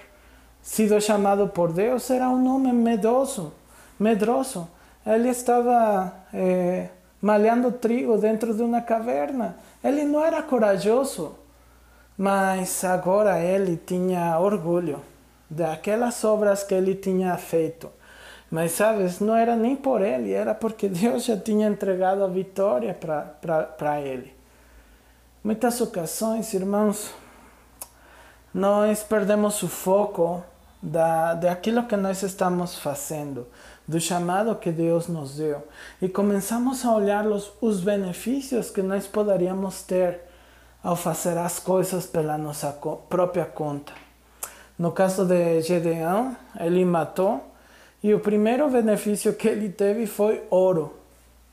sido 0.63 1.01
chamado 1.01 1.49
por 1.49 1.73
Deus, 1.73 2.09
era 2.11 2.29
um 2.29 2.55
homem 2.55 2.73
medroso. 2.73 3.53
medroso. 3.99 4.69
Ele 5.05 5.29
estava 5.29 6.15
é, 6.33 6.87
malhando 7.21 7.73
trigo 7.73 8.17
dentro 8.17 8.55
de 8.55 8.63
uma 8.63 8.81
caverna. 8.81 9.57
Ele 9.83 10.05
não 10.05 10.25
era 10.25 10.41
corajoso 10.41 11.43
mas 12.17 12.85
agora 12.85 13.41
ele 13.41 13.77
tinha 13.77 14.39
orgulho 14.39 15.01
daquelas 15.51 16.23
obras 16.25 16.63
que 16.63 16.75
ele 16.75 16.95
tinha 16.95 17.37
feito. 17.37 17.91
Mas 18.51 18.73
sabes, 18.73 19.21
não 19.21 19.35
era 19.37 19.57
nem 19.57 19.75
por 19.75 20.01
ele, 20.01 20.33
era 20.33 20.55
porque 20.55 20.87
Deus 20.91 21.25
já 21.25 21.37
tinha 21.37 21.69
entregado 21.69 22.23
a 22.23 22.29
vitória 22.29 22.95
para 22.95 24.01
ele. 24.01 24.33
Muitas 25.43 25.81
ocasiões, 25.81 26.55
irmãos, 26.55 27.13
nós 28.53 29.03
perdemos 29.03 29.63
o 29.63 29.69
foco 29.69 30.43
da, 30.81 31.35
daquilo 31.35 31.83
que 31.85 31.97
nós 31.97 32.23
estamos 32.23 32.79
fazendo, 32.79 33.47
do 33.87 34.01
chamado 34.01 34.55
que 34.55 34.71
Deus 34.71 35.09
nos 35.09 35.37
deu, 35.37 35.67
e 36.01 36.09
começamos 36.09 36.85
a 36.85 36.95
olhar 36.95 37.27
os, 37.27 37.53
os 37.61 37.81
benefícios 37.81 38.71
que 38.71 38.83
nós 38.83 39.07
poderíamos 39.07 39.83
ter 39.83 40.21
ao 40.85 40.95
fazer 40.95 41.39
as 41.39 41.59
coisas 41.59 42.05
pela 42.05 42.37
nossa 42.37 42.71
própria 43.09 43.47
conta. 43.47 43.95
No 44.79 44.93
caso 44.93 45.25
de 45.25 45.63
Gedeão, 45.63 46.37
ele 46.61 46.85
matou 46.85 47.43
e 48.03 48.13
o 48.13 48.21
primeiro 48.21 48.69
benefício 48.69 49.33
que 49.33 49.49
ele 49.49 49.71
teve 49.71 50.07
foi 50.07 50.43
ouro, 50.51 50.95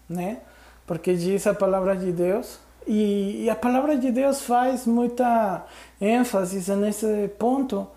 né? 0.09 0.39
Porque 0.85 1.13
diz 1.15 1.47
a 1.47 1.53
palavra 1.53 1.95
de 1.95 2.11
Deus 2.11 2.59
e, 2.85 3.45
e 3.45 3.49
a 3.49 3.55
palavra 3.55 3.95
de 3.95 4.11
Deus 4.11 4.41
faz 4.41 4.85
muita 4.85 5.65
ênfase 6.01 6.69
nesse 6.75 7.29
ponto. 7.39 7.87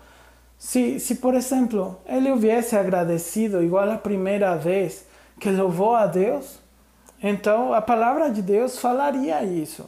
Se, 0.57 1.01
se, 1.01 1.15
por 1.15 1.33
exemplo, 1.33 1.99
ele 2.05 2.31
houvesse 2.31 2.77
agradecido 2.77 3.61
igual 3.61 3.91
a 3.91 3.97
primeira 3.97 4.55
vez 4.55 5.05
que 5.37 5.49
louvou 5.49 5.95
a 5.95 6.07
Deus, 6.07 6.59
então 7.21 7.73
a 7.73 7.81
palavra 7.81 8.29
de 8.29 8.41
Deus 8.41 8.79
falaria 8.79 9.43
isso. 9.43 9.85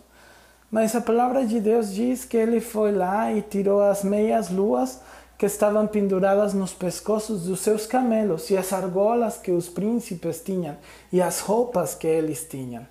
Mas 0.70 0.96
a 0.96 1.02
palavra 1.02 1.46
de 1.46 1.60
Deus 1.60 1.94
diz 1.94 2.26
que 2.26 2.36
ele 2.36 2.60
foi 2.60 2.92
lá 2.92 3.32
e 3.32 3.42
tirou 3.42 3.82
as 3.82 4.04
meias 4.04 4.50
luas 4.50 5.00
que 5.38 5.46
estavam 5.46 5.86
penduradas 5.88 6.54
nos 6.54 6.74
pescoços 6.74 7.44
dos 7.44 7.60
seus 7.60 7.86
camelos 7.86 8.50
e 8.50 8.58
as 8.58 8.74
argolas 8.74 9.38
que 9.38 9.52
os 9.52 9.70
príncipes 9.70 10.42
tinham 10.42 10.76
e 11.12 11.22
as 11.22 11.40
roupas 11.40 11.94
que 11.94 12.08
eles 12.08 12.46
tinham. 12.50 12.86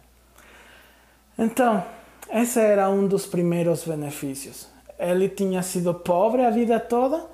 Então, 1.39 1.85
esse 2.33 2.59
era 2.59 2.89
um 2.89 3.07
dos 3.07 3.27
primeiros 3.27 3.85
benefícios. 3.85 4.69
Ele 4.99 5.29
tinha 5.29 5.63
sido 5.63 5.93
pobre 5.93 6.45
a 6.45 6.51
vida 6.51 6.81
toda, 6.81 7.27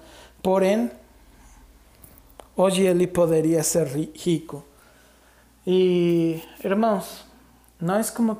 porém, 0.42 0.90
hoje 2.57 2.83
ele 2.83 3.07
poderia 3.07 3.62
ser 3.62 3.87
rico. 3.87 4.64
E, 5.64 6.42
irmãos, 6.64 7.24
nós 7.83 8.09
como 8.09 8.38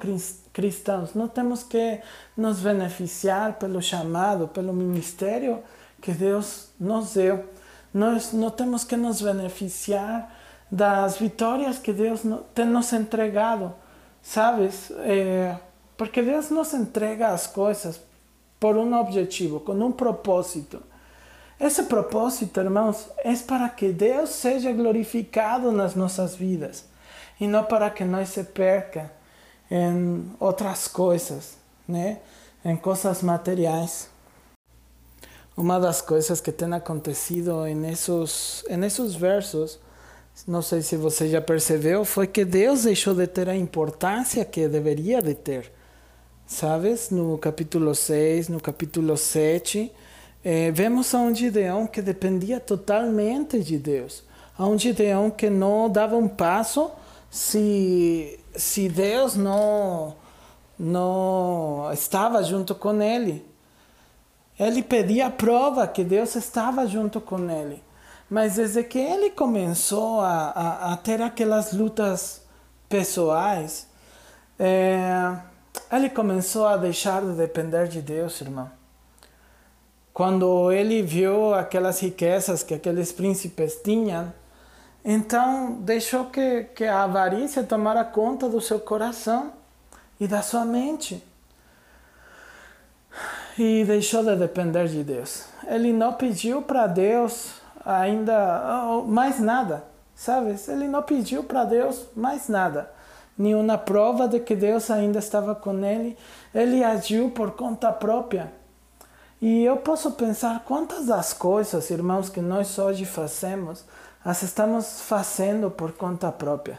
cristãos. 0.52 1.14
Não 1.14 1.26
temos 1.26 1.64
que 1.64 2.00
nos 2.37 2.61
beneficiar 2.61 3.55
pelo 3.55 3.83
chamado, 3.83 4.46
pelo 4.46 4.72
ministério 4.72 5.62
que 6.00 6.12
Deus 6.12 6.68
nos 6.78 7.14
deu. 7.14 7.44
Nós 7.92 8.33
não 8.33 8.50
temos 8.50 8.85
que 8.85 8.96
nos 8.96 9.20
beneficiar 9.20 10.33
das 10.70 11.18
vitórias 11.18 11.78
que 11.78 11.92
Deus 11.92 12.22
tem 12.55 12.64
nos 12.64 12.92
entregado, 12.92 13.74
sabes? 14.22 14.90
É, 15.00 15.57
porque 15.96 16.22
Deus 16.22 16.48
nos 16.48 16.72
entrega 16.72 17.28
as 17.28 17.46
coisas 17.46 18.00
por 18.61 18.76
um 18.76 18.94
objetivo, 18.94 19.59
com 19.59 19.72
um 19.72 19.92
propósito. 19.92 20.81
Esse 21.59 21.83
propósito, 21.83 22.61
irmãos, 22.61 23.11
é 23.18 23.35
para 23.37 23.68
que 23.68 23.92
Deus 23.92 24.31
seja 24.31 24.72
glorificado 24.72 25.72
nas 25.72 25.96
nossas 25.96 26.35
vidas 26.35 26.88
e 27.40 27.46
não 27.46 27.64
para 27.64 27.90
que 27.90 28.05
nós 28.05 28.28
se 28.31 28.44
perca 28.44 29.11
em 29.72 30.30
outras 30.38 30.87
coisas, 30.87 31.56
né? 31.88 32.18
Em 32.62 32.76
coisas 32.76 33.22
materiais. 33.22 34.11
Uma 35.56 35.80
das 35.80 36.02
coisas 36.02 36.42
que 36.42 36.52
tem 36.52 36.70
acontecido 36.74 37.64
nesses, 37.64 38.62
nesses 38.68 39.14
versos, 39.14 39.80
não 40.46 40.61
sei 40.61 40.82
se 40.82 40.94
você 40.96 41.26
já 41.26 41.40
percebeu, 41.40 42.04
foi 42.04 42.26
que 42.26 42.44
Deus 42.44 42.82
deixou 42.82 43.14
de 43.14 43.26
ter 43.26 43.48
a 43.48 43.56
importância 43.56 44.44
que 44.44 44.68
deveria 44.68 45.22
de 45.22 45.35
ter. 45.35 45.72
Sabes? 46.46 47.08
No 47.08 47.38
capítulo 47.38 47.94
6, 47.94 48.48
no 48.50 48.61
capítulo 48.61 49.16
7, 49.16 49.90
eh, 50.44 50.70
vemos 50.70 51.14
a 51.14 51.18
um 51.18 51.35
Gideão 51.35 51.87
que 51.87 52.02
dependia 52.02 52.61
totalmente 52.61 53.58
de 53.58 53.78
Deus. 53.78 54.22
A 54.58 54.66
um 54.66 54.78
Gideão 54.78 55.30
que 55.30 55.48
não 55.48 55.88
dava 55.88 56.16
um 56.16 56.28
passo 56.28 56.90
se 57.30 58.38
se 58.54 58.88
Deus 58.88 59.36
não 59.36 60.16
não 60.78 61.90
estava 61.92 62.42
junto 62.42 62.74
com 62.74 63.00
ele. 63.00 63.46
Ele 64.58 64.82
pedia 64.82 65.26
a 65.26 65.30
prova 65.30 65.86
que 65.86 66.02
Deus 66.02 66.34
estava 66.34 66.86
junto 66.86 67.20
com 67.20 67.48
ele. 67.50 67.82
Mas 68.28 68.56
desde 68.56 68.82
que 68.82 68.98
ele 68.98 69.30
começou 69.30 70.20
a, 70.20 70.50
a, 70.50 70.92
a 70.92 70.96
ter 70.96 71.20
aquelas 71.20 71.72
lutas 71.72 72.42
pessoais, 72.88 73.86
é, 74.58 75.36
ele 75.90 76.10
começou 76.10 76.66
a 76.66 76.76
deixar 76.76 77.22
de 77.22 77.32
depender 77.34 77.88
de 77.88 78.00
Deus, 78.00 78.40
irmão. 78.40 78.70
Quando 80.12 80.70
ele 80.72 81.02
viu 81.02 81.54
aquelas 81.54 82.00
riquezas 82.00 82.62
que 82.62 82.74
aqueles 82.74 83.12
príncipes 83.12 83.80
tinham, 83.82 84.32
Então 85.04 85.72
deixou 85.80 86.26
que, 86.26 86.64
que 86.74 86.84
a 86.84 87.02
avarícia 87.02 87.64
tomara 87.64 88.04
conta 88.04 88.48
do 88.48 88.60
seu 88.60 88.78
coração 88.78 89.52
e 90.20 90.26
da 90.28 90.42
sua 90.42 90.64
mente. 90.64 91.22
E 93.58 93.84
deixou 93.84 94.24
de 94.24 94.36
depender 94.36 94.86
de 94.88 95.02
Deus. 95.02 95.44
Ele 95.66 95.92
não 95.92 96.12
pediu 96.12 96.62
para 96.62 96.86
Deus 96.86 97.54
ainda 97.84 99.02
mais 99.06 99.40
nada, 99.40 99.84
sabes? 100.14 100.68
Ele 100.68 100.86
não 100.86 101.02
pediu 101.02 101.42
para 101.42 101.64
Deus 101.64 102.06
mais 102.16 102.48
nada, 102.48 102.90
nenhuma 103.36 103.76
prova 103.76 104.28
de 104.28 104.40
que 104.40 104.54
Deus 104.54 104.90
ainda 104.90 105.18
estava 105.18 105.54
com 105.54 105.84
ele. 105.84 106.16
Ele 106.54 106.82
agiu 106.82 107.30
por 107.30 107.50
conta 107.52 107.92
própria. 107.92 108.52
E 109.40 109.64
eu 109.64 109.76
posso 109.78 110.12
pensar 110.12 110.62
quantas 110.64 111.06
das 111.06 111.32
coisas, 111.32 111.90
irmãos, 111.90 112.28
que 112.28 112.40
nós 112.40 112.78
hoje 112.78 113.04
fazemos, 113.04 113.84
as 114.24 114.42
estamos 114.42 115.00
fazendo 115.00 115.70
por 115.70 115.92
conta 115.92 116.30
própria. 116.30 116.78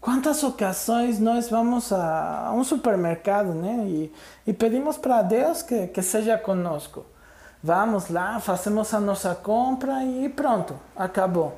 Quantas 0.00 0.42
ocasiões 0.42 1.20
nós 1.20 1.48
vamos 1.48 1.92
a 1.92 2.52
um 2.54 2.64
supermercado 2.64 3.54
né, 3.54 3.84
e, 3.86 4.12
e 4.46 4.52
pedimos 4.52 4.96
para 4.96 5.22
Deus 5.22 5.62
que, 5.62 5.86
que 5.86 6.02
seja 6.02 6.36
conosco. 6.36 7.06
Vamos 7.62 8.08
lá, 8.08 8.40
fazemos 8.40 8.92
a 8.92 8.98
nossa 8.98 9.34
compra 9.34 10.02
e 10.02 10.28
pronto, 10.28 10.74
acabou. 10.96 11.56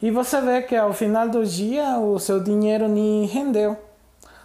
E 0.00 0.10
você 0.10 0.40
vê 0.40 0.62
que 0.62 0.74
ao 0.74 0.94
final 0.94 1.28
do 1.28 1.44
dia 1.44 1.98
o 1.98 2.18
seu 2.18 2.42
dinheiro 2.42 2.88
nem 2.88 3.26
rendeu. 3.26 3.76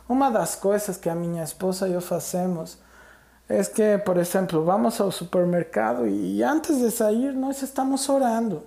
Uma 0.08 0.30
das 0.30 0.54
coisas 0.56 0.98
que 0.98 1.10
a 1.10 1.16
minha 1.16 1.44
esposa 1.44 1.88
e 1.88 1.94
eu 1.94 2.02
fazemos 2.02 2.78
é 3.48 3.64
que, 3.64 3.98
por 4.00 4.18
exemplo, 4.18 4.64
vamos 4.64 5.00
ao 5.00 5.12
supermercado 5.12 6.08
e 6.08 6.44
antes 6.44 6.80
de 6.80 6.90
sair 6.90 7.32
nós 7.34 7.62
estamos 7.62 8.08
orando 8.10 8.64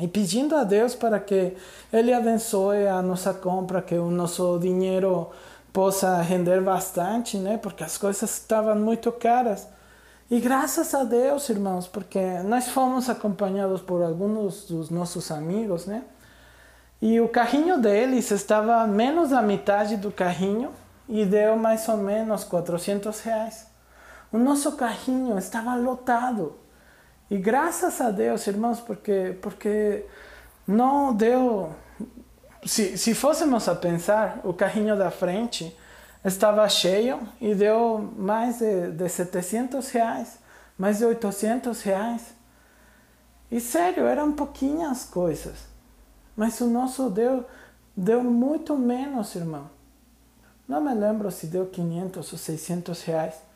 e 0.00 0.08
pedindo 0.08 0.56
a 0.56 0.64
Deus 0.64 0.94
para 0.94 1.20
que 1.20 1.54
Ele 1.92 2.12
abençoe 2.12 2.86
a 2.86 3.02
nossa 3.02 3.34
compra, 3.34 3.82
que 3.82 3.94
o 3.94 4.10
nosso 4.10 4.58
dinheiro 4.58 5.30
possa 5.72 6.20
render 6.22 6.60
bastante, 6.62 7.36
né? 7.36 7.58
Porque 7.58 7.84
as 7.84 7.98
coisas 7.98 8.30
estavam 8.30 8.76
muito 8.76 9.12
caras. 9.12 9.68
E 10.30 10.40
graças 10.40 10.94
a 10.94 11.04
Deus, 11.04 11.48
irmãos, 11.50 11.86
porque 11.86 12.20
nós 12.44 12.68
fomos 12.68 13.10
acompanhados 13.10 13.82
por 13.82 14.02
alguns 14.02 14.64
dos 14.64 14.88
nossos 14.88 15.30
amigos, 15.30 15.84
né? 15.84 16.02
E 17.02 17.20
o 17.20 17.28
carrinho 17.28 17.78
deles 17.78 18.30
estava 18.30 18.86
menos 18.86 19.30
da 19.30 19.42
metade 19.42 19.96
do 19.96 20.10
carrinho 20.10 20.70
e 21.08 21.26
deu 21.26 21.56
mais 21.56 21.86
ou 21.88 21.98
menos 21.98 22.44
400 22.44 23.20
reais. 23.20 23.71
O 24.32 24.38
nosso 24.38 24.72
carrinho 24.72 25.38
estava 25.38 25.74
lotado. 25.74 26.54
E 27.30 27.36
graças 27.36 28.00
a 28.00 28.10
Deus, 28.10 28.46
irmãos, 28.46 28.80
porque, 28.80 29.36
porque 29.42 30.06
não 30.66 31.14
deu. 31.14 31.72
Se, 32.64 32.96
se 32.96 33.14
fôssemos 33.14 33.68
a 33.68 33.74
pensar, 33.74 34.40
o 34.44 34.54
carrinho 34.54 34.96
da 34.96 35.10
frente 35.10 35.76
estava 36.24 36.68
cheio 36.68 37.20
e 37.40 37.54
deu 37.54 37.98
mais 38.16 38.58
de, 38.58 38.92
de 38.92 39.08
700 39.08 39.90
reais, 39.90 40.38
mais 40.78 40.98
de 40.98 41.04
800 41.04 41.82
reais. 41.82 42.34
E 43.50 43.60
sério, 43.60 44.06
eram 44.06 44.32
pouquinhas 44.32 45.04
coisas. 45.04 45.56
Mas 46.34 46.60
o 46.60 46.66
nosso 46.66 47.10
deu, 47.10 47.44
deu 47.94 48.24
muito 48.24 48.78
menos, 48.78 49.34
irmão. 49.34 49.68
Não 50.66 50.80
me 50.80 50.94
lembro 50.94 51.30
se 51.30 51.46
deu 51.46 51.66
500 51.66 52.32
ou 52.32 52.38
600 52.38 53.02
reais. 53.02 53.51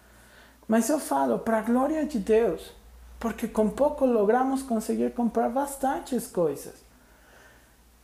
Mas 0.69 0.89
eu 0.89 0.99
falo, 0.99 1.39
para 1.39 1.59
a 1.59 1.63
glória 1.63 2.05
de 2.05 2.19
Deus, 2.19 2.73
porque 3.21 3.47
com 3.47 3.69
pouco 3.69 4.05
logramos 4.05 4.63
conseguir 4.63 5.13
comprar 5.13 5.49
bastantes 5.49 6.27
coisas. 6.27 6.75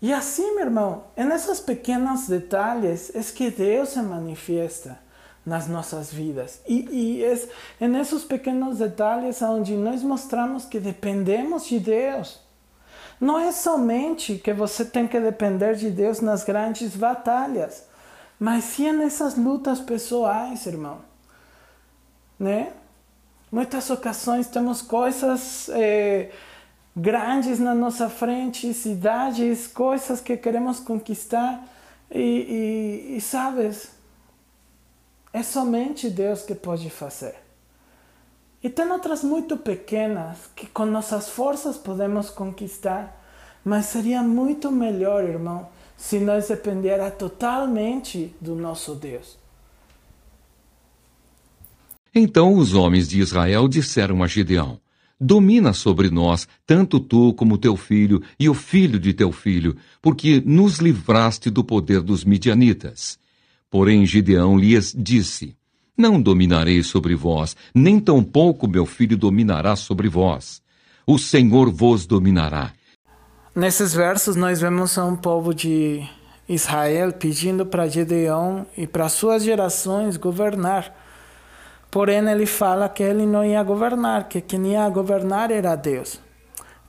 E 0.01 0.13
assim, 0.13 0.57
meu 0.57 0.65
irmão, 0.65 1.05
é 1.15 1.25
nesses 1.25 1.61
pequenos 1.61 2.27
detalhes 2.27 3.15
é 3.15 3.23
que 3.23 3.51
Deus 3.51 3.91
se 3.91 4.03
manifesta 4.03 4.99
nas 5.45 5.69
nossas 5.69 6.13
vidas. 6.13 6.61
E, 6.67 6.89
e 6.91 7.25
é, 7.25 7.49
é 7.81 7.89
nesses 7.89 8.25
pequenos 8.25 8.79
detalhes 8.79 9.41
onde 9.43 9.77
nós 9.77 10.03
mostramos 10.03 10.65
que 10.65 10.81
dependemos 10.81 11.67
de 11.67 11.79
Deus. 11.79 12.41
Não 13.21 13.39
é 13.39 13.53
somente 13.53 14.39
que 14.39 14.53
você 14.53 14.85
tem 14.85 15.07
que 15.07 15.21
depender 15.21 15.77
de 15.77 15.91
Deus 15.91 16.21
nas 16.21 16.43
grandes 16.43 16.97
batalhas, 16.97 17.85
mas 18.39 18.65
sim 18.65 18.91
nessas 18.91 19.37
lutas 19.37 19.79
pessoais, 19.79 20.67
irmão. 20.67 21.12
Né? 22.43 22.73
Muitas 23.53 23.89
ocasiões 23.89 24.49
temos 24.49 24.83
coisas 24.83 25.69
é, 25.69 26.33
grandes 26.97 27.61
na 27.61 27.73
nossa 27.73 28.11
frente, 28.11 28.75
cidades, 28.75 29.69
coisas 29.69 30.21
que 30.21 30.37
queremos 30.37 30.81
conquistar 30.81 31.65
e, 32.11 32.19
e, 33.13 33.17
e 33.17 33.21
sabes, 33.21 33.93
é 35.33 35.41
somente 35.41 36.11
Deus 36.11 36.43
que 36.43 36.53
pode 36.53 36.91
fazer. 36.91 37.37
E 38.61 38.69
tem 38.69 38.91
outras 38.91 39.23
muito 39.23 39.57
pequenas 39.57 40.39
que 40.57 40.67
com 40.67 40.85
nossas 40.85 41.29
forças 41.29 41.77
podemos 41.77 42.29
conquistar, 42.29 43.25
mas 43.65 43.87
seria 43.87 44.21
muito 44.21 44.69
melhor, 44.73 45.23
irmão, 45.23 45.69
se 45.97 46.19
nós 46.19 46.49
dependera 46.49 47.09
totalmente 47.09 48.35
do 48.41 48.57
nosso 48.57 48.97
Deus. 48.97 49.41
Então 52.15 52.55
os 52.55 52.75
homens 52.75 53.09
de 53.09 53.21
Israel 53.21 53.67
disseram 53.67 54.23
a 54.23 54.27
Gideão: 54.27 54.79
Domina 55.19 55.73
sobre 55.73 56.11
nós, 56.11 56.47
tanto 56.67 57.01
tu 57.01 57.33
como 57.33 57.57
teu 57.57 57.77
filho 57.77 58.23
e 58.39 58.49
o 58.49 58.55
filho 58.55 58.99
de 58.99 59.15
teu 59.15 59.33
filho, 59.33 59.77
porque 60.03 60.43
nos 60.45 60.79
livraste 60.79 61.49
do 61.49 61.65
poder 61.65 62.03
dos 62.03 62.25
midianitas. 62.25 63.19
Porém 63.71 64.05
Gideão 64.05 64.59
lhes 64.59 64.95
disse: 64.97 65.57
Não 65.97 66.21
dominarei 66.21 66.83
sobre 66.83 67.15
vós, 67.15 67.57
nem 67.75 67.99
tampouco 67.99 68.69
meu 68.69 68.85
filho 68.85 69.17
dominará 69.17 69.75
sobre 69.75 70.09
vós. 70.09 70.61
O 71.07 71.19
Senhor 71.19 71.71
vos 71.71 72.05
dominará. 72.05 72.73
Nesses 73.57 73.95
versos 73.95 74.37
nós 74.37 74.61
vemos 74.61 74.99
um 74.99 75.17
povo 75.17 75.55
de 75.55 76.03
Israel 76.49 77.13
pedindo 77.13 77.65
para 77.65 77.89
Gideão 77.89 78.67
e 78.77 78.87
para 78.87 79.09
suas 79.09 79.43
gerações 79.45 80.17
governar 80.17 81.02
Porém, 81.93 82.27
ele 82.27 82.47
fala 82.47 82.89
que 82.89 83.03
ele 83.03 83.27
não 83.27 83.45
ia 83.45 83.63
governar, 83.63 84.27
que 84.27 84.41
quem 84.41 84.73
ia 84.73 84.89
governar 84.89 85.51
era 85.51 85.77
Deus. 85.77 86.19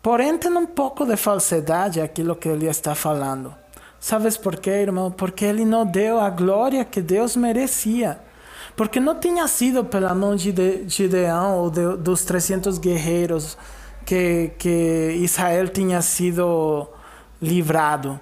Porém, 0.02 0.38
tem 0.38 0.50
um 0.56 0.66
pouco 0.66 1.06
de 1.06 1.18
falsidade 1.18 2.00
aquilo 2.00 2.38
que 2.38 2.48
ele 2.48 2.68
está 2.68 2.96
falando. 2.96 3.54
Sabes 4.00 4.38
por 4.38 4.56
quê, 4.56 4.70
irmão? 4.70 5.12
Porque 5.12 5.44
ele 5.44 5.66
não 5.66 5.86
deu 5.86 6.22
a 6.22 6.30
glória 6.30 6.86
que 6.86 7.02
Deus 7.02 7.36
merecia. 7.36 8.18
Porque 8.78 8.98
não 8.98 9.20
tinha 9.20 9.46
sido 9.46 9.84
pela 9.84 10.16
mão 10.16 10.38
de 10.38 10.86
Gideão 10.88 11.58
ou 11.58 11.70
de, 11.70 11.98
dos 11.98 12.24
300 12.24 12.78
guerreiros 12.78 13.58
que, 14.06 14.52
que 14.58 15.18
Israel 15.20 15.68
tinha 15.68 16.02
sido 16.02 16.88
livrado. 17.42 18.18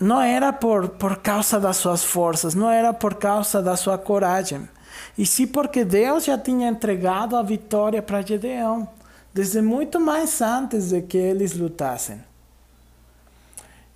Não 0.00 0.20
era 0.20 0.52
por, 0.52 0.88
por 0.88 1.18
causa 1.18 1.60
das 1.60 1.76
suas 1.76 2.02
forças, 2.02 2.52
não 2.52 2.68
era 2.68 2.92
por 2.92 3.14
causa 3.14 3.62
da 3.62 3.76
sua 3.76 3.96
coragem 3.96 4.68
e 5.16 5.26
sim 5.26 5.46
porque 5.46 5.84
Deus 5.84 6.24
já 6.24 6.38
tinha 6.38 6.68
entregado 6.68 7.36
a 7.36 7.42
vitória 7.42 8.02
para 8.02 8.22
Gedeão, 8.22 8.88
desde 9.32 9.60
muito 9.62 10.00
mais 10.00 10.40
antes 10.40 10.90
de 10.90 11.02
que 11.02 11.18
eles 11.18 11.56
lutassem. 11.56 12.20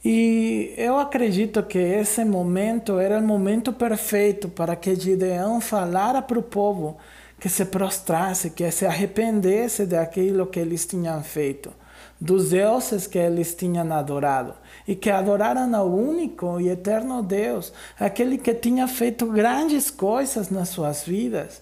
E 0.05 0.73
eu 0.77 0.99
acredito 0.99 1.63
que 1.65 1.79
esse 1.79 2.25
momento 2.25 2.99
era 2.99 3.19
o 3.19 3.23
momento 3.23 3.73
perfeito 3.73 4.49
para 4.49 4.77
que 4.77 4.95
Gideão 4.95 5.61
falara 5.61 6.23
para 6.23 6.39
o 6.39 6.43
povo 6.43 6.97
que 7.41 7.49
se 7.49 7.65
prostrasse, 7.65 8.51
que 8.51 8.71
se 8.71 8.87
arrependesse 8.87 9.85
daquilo 9.85 10.47
que 10.47 10.61
eles 10.61 10.87
tinham 10.87 11.23
feito, 11.23 11.73
dos 12.21 12.51
deuses 12.51 13.07
que 13.07 13.19
eles 13.19 13.55
tinham 13.55 13.93
adorado 13.93 14.55
e 14.87 14.95
que 14.95 15.11
adoraram 15.11 15.75
ao 15.75 15.89
único 15.89 16.61
e 16.61 16.69
eterno 16.69 17.23
Deus, 17.23 17.73
aquele 17.99 18.39
que 18.39 18.55
tinha 18.55 18.89
feito 18.89 19.27
grandes 19.27 19.91
coisas 19.91 20.49
nas 20.49 20.71
suas 20.71 21.03
vidas, 21.05 21.61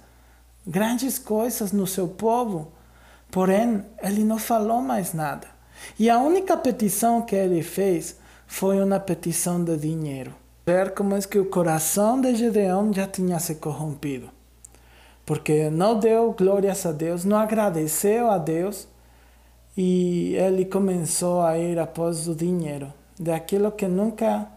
grandes 0.67 1.19
coisas 1.19 1.73
no 1.73 1.87
seu 1.87 2.09
povo. 2.09 2.73
Porém, 3.31 3.85
ele 4.03 4.23
não 4.23 4.39
falou 4.39 4.81
mais 4.81 5.13
nada. 5.13 5.49
E 5.99 6.09
a 6.09 6.19
única 6.19 6.57
petição 6.57 7.23
que 7.23 7.35
ele 7.35 7.63
fez 7.63 8.17
foi 8.47 8.81
uma 8.83 9.01
petição 9.01 9.63
de 9.63 9.77
dinheiro. 9.77 10.33
Ver 10.65 10.95
como 10.95 11.17
é 11.17 11.21
que 11.21 11.39
o 11.39 11.47
coração 11.47 12.21
de 12.21 12.35
Gedeão 12.37 12.93
já 12.93 13.07
tinha 13.07 13.39
se 13.39 13.57
corrompido. 13.57 14.31
Porque 15.27 15.69
não 15.69 15.99
deu 15.99 16.33
glórias 16.33 16.87
a 16.87 16.93
Deus, 16.93 17.25
não 17.25 17.37
agradeceu 17.37 18.31
a 18.31 18.39
Deus 18.39 18.87
e 19.77 20.35
ele 20.37 20.65
começou 20.65 21.43
a 21.43 21.59
ir 21.59 21.79
após 21.79 22.29
o 22.29 22.35
dinheiro 22.35 22.93
daquilo 23.19 23.73
que 23.73 23.87
nunca 23.87 24.49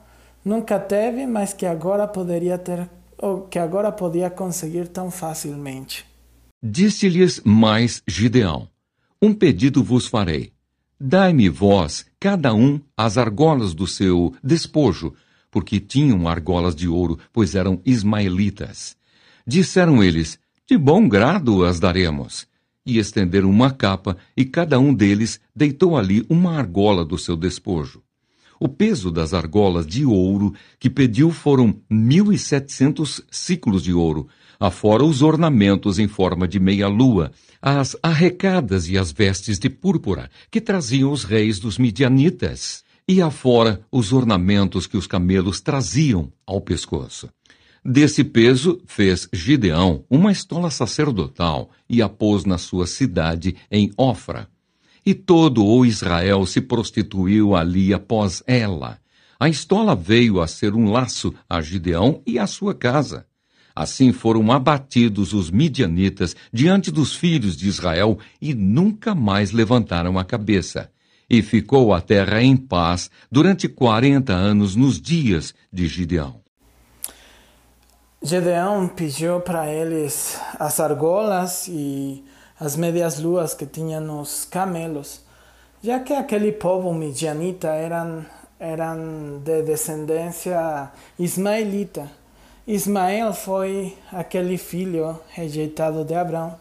nunca 0.44 0.80
teve, 0.80 1.26
mas 1.26 1.54
que 1.54 1.66
agora 1.66 2.08
poderia 2.08 2.58
ter 2.58 2.90
ou 3.18 3.42
que 3.42 3.60
agora 3.60 3.92
podia 3.92 4.30
conseguir 4.30 4.88
tão 4.88 5.10
facilmente. 5.12 6.06
Disse-lhes 6.62 7.42
mais 7.44 8.02
Gideão: 8.08 8.68
Um 9.22 9.34
pedido 9.34 9.84
vos 9.84 10.08
farei. 10.08 10.52
Dai-me 11.00 11.48
vós, 11.48 12.06
cada 12.20 12.54
um, 12.56 12.82
as 12.96 13.20
argolas 13.20 13.76
do 13.76 13.86
seu 13.86 14.34
despojo, 14.44 15.14
porque 15.52 15.80
tinham 15.80 16.28
argolas 16.28 16.76
de 16.76 16.88
ouro, 16.88 17.20
pois 17.32 17.54
eram 17.54 17.80
ismaelitas. 17.86 18.98
Disseram 19.46 20.04
eles, 20.04 20.40
de 20.68 20.76
bom 20.76 21.08
grado 21.08 21.64
as 21.64 21.80
daremos. 21.80 22.48
E 22.88 22.98
estenderam 22.98 23.50
uma 23.50 23.70
capa, 23.70 24.16
e 24.36 24.46
cada 24.46 24.80
um 24.80 24.94
deles 24.94 25.42
deitou 25.54 25.98
ali 25.98 26.26
uma 26.30 26.58
argola 26.58 27.04
do 27.04 27.18
seu 27.18 27.36
despojo. 27.36 28.02
O 28.58 28.70
peso 28.70 29.12
das 29.12 29.34
argolas 29.34 29.86
de 29.86 30.06
ouro 30.06 30.54
que 30.80 30.90
pediu 30.90 31.30
foram 31.30 31.82
mil 31.90 32.32
e 32.32 32.40
setecentos 32.40 33.22
ciclos 33.30 33.84
de 33.84 33.94
ouro, 33.94 34.30
afora 34.58 35.04
os 35.04 35.22
ornamentos 35.22 36.00
em 36.00 36.08
forma 36.08 36.48
de 36.48 36.62
meia-lua, 36.62 37.34
as 37.62 37.98
arrecadas 38.02 38.88
e 38.88 38.98
as 38.98 39.12
vestes 39.12 39.60
de 39.60 39.70
púrpura 39.70 40.32
que 40.50 40.62
traziam 40.62 41.12
os 41.12 41.26
reis 41.26 41.60
dos 41.60 41.78
midianitas, 41.78 42.86
e 43.06 43.22
afora 43.22 43.82
os 43.92 44.14
ornamentos 44.14 44.88
que 44.88 44.96
os 44.96 45.08
camelos 45.08 45.60
traziam 45.60 46.32
ao 46.46 46.62
pescoço. 46.62 47.30
Desse 47.90 48.22
peso 48.22 48.82
fez 48.86 49.30
Gideão 49.32 50.04
uma 50.10 50.30
estola 50.30 50.70
sacerdotal 50.70 51.72
e 51.90 52.02
a 52.02 52.10
pôs 52.10 52.44
na 52.44 52.58
sua 52.58 52.86
cidade 52.86 53.56
em 53.72 53.94
Ofra. 53.96 54.50
E 55.06 55.14
todo 55.14 55.66
o 55.66 55.86
Israel 55.86 56.46
se 56.46 56.60
prostituiu 56.60 57.56
ali 57.56 57.94
após 57.94 58.44
ela. 58.46 59.00
A 59.40 59.48
estola 59.48 59.96
veio 59.96 60.42
a 60.42 60.48
ser 60.48 60.76
um 60.76 60.92
laço 60.92 61.34
a 61.50 61.62
Gideão 61.62 62.22
e 62.28 62.38
a 62.38 62.46
sua 62.46 62.76
casa. 62.76 63.26
Assim 63.74 64.12
foram 64.12 64.52
abatidos 64.52 65.32
os 65.32 65.50
midianitas 65.50 66.36
diante 66.52 66.92
dos 66.92 67.16
filhos 67.16 67.56
de 67.56 67.70
Israel 67.70 68.20
e 68.42 68.54
nunca 68.54 69.16
mais 69.16 69.54
levantaram 69.54 70.20
a 70.20 70.26
cabeça. 70.26 70.92
E 71.30 71.42
ficou 71.42 71.94
a 71.94 72.02
terra 72.02 72.44
em 72.44 72.58
paz 72.58 73.10
durante 73.32 73.70
quarenta 73.70 74.34
anos 74.34 74.76
nos 74.76 75.00
dias 75.00 75.56
de 75.72 75.88
Gideão. 75.88 76.47
Gedeão 78.22 78.88
pediu 78.88 79.40
para 79.42 79.72
eles 79.72 80.40
as 80.60 80.80
argolas 80.80 81.68
e 81.68 82.26
as 82.60 82.76
médias 82.76 83.20
luas 83.20 83.54
que 83.54 83.68
tinham 83.68 84.02
nos 84.02 84.44
camelos, 84.44 85.22
já 85.84 86.00
que 86.00 86.14
aquele 86.14 86.52
povo 86.52 86.92
midianita 86.94 87.68
eram, 87.68 88.26
eram 88.60 89.40
de 89.44 89.62
descendência 89.62 90.92
ismaelita. 91.20 92.10
Ismael 92.66 93.34
foi 93.34 93.96
aquele 94.12 94.58
filho 94.58 95.20
rejeitado 95.30 96.04
de 96.04 96.16
Abraão. 96.16 96.58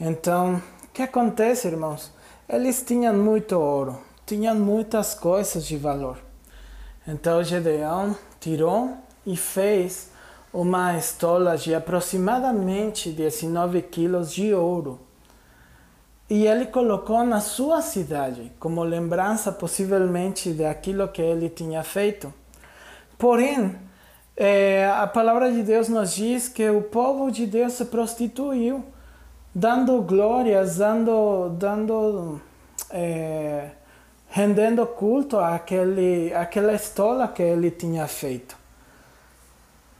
Então, 0.00 0.56
o 0.84 0.88
que 0.88 1.02
acontece, 1.02 1.68
irmãos? 1.68 2.10
Eles 2.48 2.82
tinham 2.82 3.12
muito 3.12 3.56
ouro, 3.60 4.00
tinham 4.24 4.54
muitas 4.54 5.14
coisas 5.14 5.66
de 5.66 5.76
valor. 5.76 6.18
Então 7.06 7.44
Gedeão 7.44 8.16
tirou 8.40 8.96
e 9.24 9.36
fez 9.36 10.15
uma 10.56 10.96
estola 10.96 11.54
de 11.54 11.74
aproximadamente 11.74 13.10
19 13.10 13.82
quilos 13.82 14.32
de 14.32 14.54
ouro. 14.54 14.98
E 16.30 16.46
ele 16.46 16.64
colocou 16.64 17.22
na 17.24 17.40
sua 17.40 17.82
cidade, 17.82 18.50
como 18.58 18.82
lembrança 18.82 19.52
possivelmente 19.52 20.54
daquilo 20.54 21.08
que 21.08 21.20
ele 21.20 21.50
tinha 21.50 21.82
feito. 21.82 22.32
Porém, 23.18 23.76
é, 24.34 24.90
a 24.96 25.06
palavra 25.06 25.52
de 25.52 25.62
Deus 25.62 25.90
nos 25.90 26.14
diz 26.14 26.48
que 26.48 26.70
o 26.70 26.80
povo 26.80 27.30
de 27.30 27.44
Deus 27.46 27.74
se 27.74 27.84
prostituiu, 27.84 28.82
dando 29.54 30.00
glórias, 30.00 30.78
dando, 30.78 31.50
dando 31.50 32.40
é, 32.90 33.72
rendendo 34.30 34.86
culto 34.86 35.38
àquele, 35.38 36.32
àquela 36.32 36.72
estola 36.72 37.28
que 37.28 37.42
ele 37.42 37.70
tinha 37.70 38.08
feito. 38.08 38.65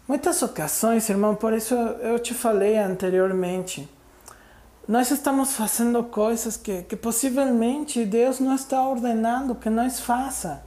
Muitas 0.08 0.40
ocasiões, 0.40 1.08
irmão, 1.08 1.34
por 1.34 1.52
isso 1.52 1.74
eu 1.74 2.16
te 2.20 2.32
falei 2.32 2.78
anteriormente, 2.78 3.88
nós 4.86 5.10
estamos 5.10 5.56
fazendo 5.56 6.04
coisas 6.04 6.56
que, 6.56 6.84
que 6.84 6.94
possivelmente 6.94 8.04
Deus 8.04 8.38
não 8.38 8.54
está 8.54 8.86
ordenando 8.86 9.56
que 9.56 9.68
nós 9.68 9.98
faça. 9.98 10.62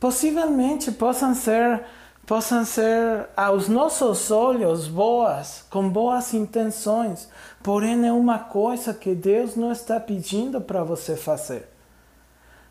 Possivelmente 0.00 0.90
possam 0.90 1.36
ser, 1.36 1.84
possam 2.26 2.64
ser 2.64 3.28
aos 3.36 3.68
nossos 3.68 4.32
olhos 4.32 4.88
boas, 4.88 5.64
com 5.70 5.88
boas 5.88 6.34
intenções, 6.34 7.28
porém 7.62 8.08
é 8.08 8.12
uma 8.12 8.40
coisa 8.40 8.92
que 8.92 9.14
Deus 9.14 9.54
não 9.54 9.70
está 9.70 10.00
pedindo 10.00 10.60
para 10.60 10.82
você 10.82 11.14
fazer. 11.14 11.68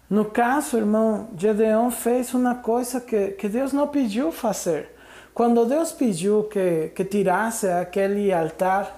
No 0.09 0.25
caso, 0.25 0.75
irmão, 0.75 1.29
Gedeon 1.37 1.89
fez 1.91 2.33
uma 2.33 2.55
coisa 2.55 2.99
que, 2.99 3.29
que 3.29 3.47
Deus 3.47 3.71
não 3.71 3.87
pediu 3.87 4.33
fazer. 4.33 4.96
Quando 5.37 5.67
Deus 5.67 5.91
pediu 5.91 6.45
que, 6.45 6.91
que 6.95 7.05
tirasse 7.05 7.67
aquele 7.67 8.33
altar, 8.33 8.97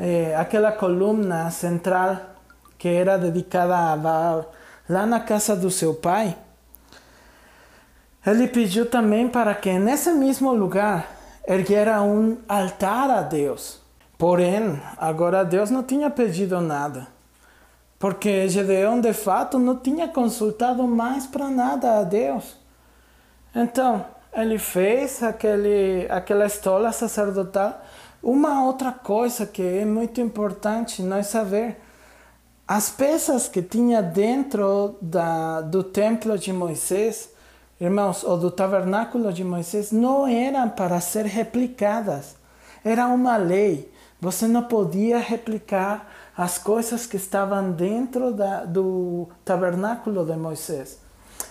eh, 0.00 0.34
aquela 0.34 0.72
coluna 0.72 1.50
central 1.50 2.16
que 2.78 2.88
era 2.88 3.18
dedicada 3.18 3.92
a 3.92 3.94
Baal, 3.94 4.50
lá 4.88 5.04
na 5.04 5.20
casa 5.20 5.54
do 5.54 5.70
seu 5.70 5.92
pai, 5.92 6.38
ele 8.26 8.48
pediu 8.48 8.86
também 8.86 9.28
para 9.28 9.54
que 9.54 9.78
nesse 9.78 10.10
mesmo 10.12 10.54
lugar 10.54 11.06
erguera 11.46 12.00
um 12.00 12.38
altar 12.48 13.10
a 13.10 13.20
Deus. 13.20 13.78
Porém, 14.16 14.80
agora 14.96 15.44
Deus 15.44 15.68
não 15.68 15.82
tinha 15.82 16.08
pedido 16.08 16.62
nada, 16.62 17.08
porque 17.98 18.48
Gedeão 18.48 19.02
de 19.02 19.12
fato 19.12 19.58
não 19.58 19.76
tinha 19.76 20.08
consultado 20.08 20.84
mais 20.84 21.26
para 21.26 21.50
nada 21.50 21.98
a 21.98 22.04
Deus. 22.04 22.56
Então, 23.54 24.13
ele 24.34 24.58
fez 24.58 25.22
aquele, 25.22 26.06
aquela 26.10 26.46
estola 26.46 26.92
sacerdotal. 26.92 27.82
Uma 28.22 28.64
outra 28.64 28.90
coisa 28.90 29.46
que 29.46 29.62
é 29.62 29.84
muito 29.84 30.20
importante 30.20 31.02
nós 31.02 31.26
saber, 31.26 31.80
as 32.66 32.90
peças 32.90 33.46
que 33.46 33.62
tinha 33.62 34.02
dentro 34.02 34.96
da, 35.00 35.60
do 35.60 35.84
templo 35.84 36.38
de 36.38 36.52
Moisés, 36.52 37.30
irmãos, 37.78 38.24
ou 38.24 38.38
do 38.38 38.50
tabernáculo 38.50 39.32
de 39.32 39.44
Moisés, 39.44 39.92
não 39.92 40.26
eram 40.26 40.70
para 40.70 41.00
ser 41.00 41.26
replicadas. 41.26 42.36
Era 42.82 43.06
uma 43.06 43.36
lei. 43.36 43.92
Você 44.20 44.46
não 44.46 44.62
podia 44.62 45.18
replicar 45.18 46.10
as 46.36 46.56
coisas 46.58 47.04
que 47.04 47.16
estavam 47.16 47.70
dentro 47.72 48.32
da, 48.32 48.64
do 48.64 49.28
tabernáculo 49.44 50.24
de 50.24 50.34
Moisés. 50.34 50.98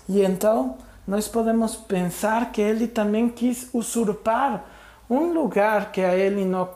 E 0.09 0.21
então, 0.21 0.77
nós 1.07 1.27
podemos 1.27 1.75
pensar 1.75 2.51
que 2.51 2.61
ele 2.61 2.87
também 2.87 3.29
quis 3.29 3.69
usurpar 3.73 4.65
um 5.09 5.33
lugar 5.33 5.91
que 5.91 6.01
a 6.01 6.15
ele 6.15 6.45
não 6.45 6.69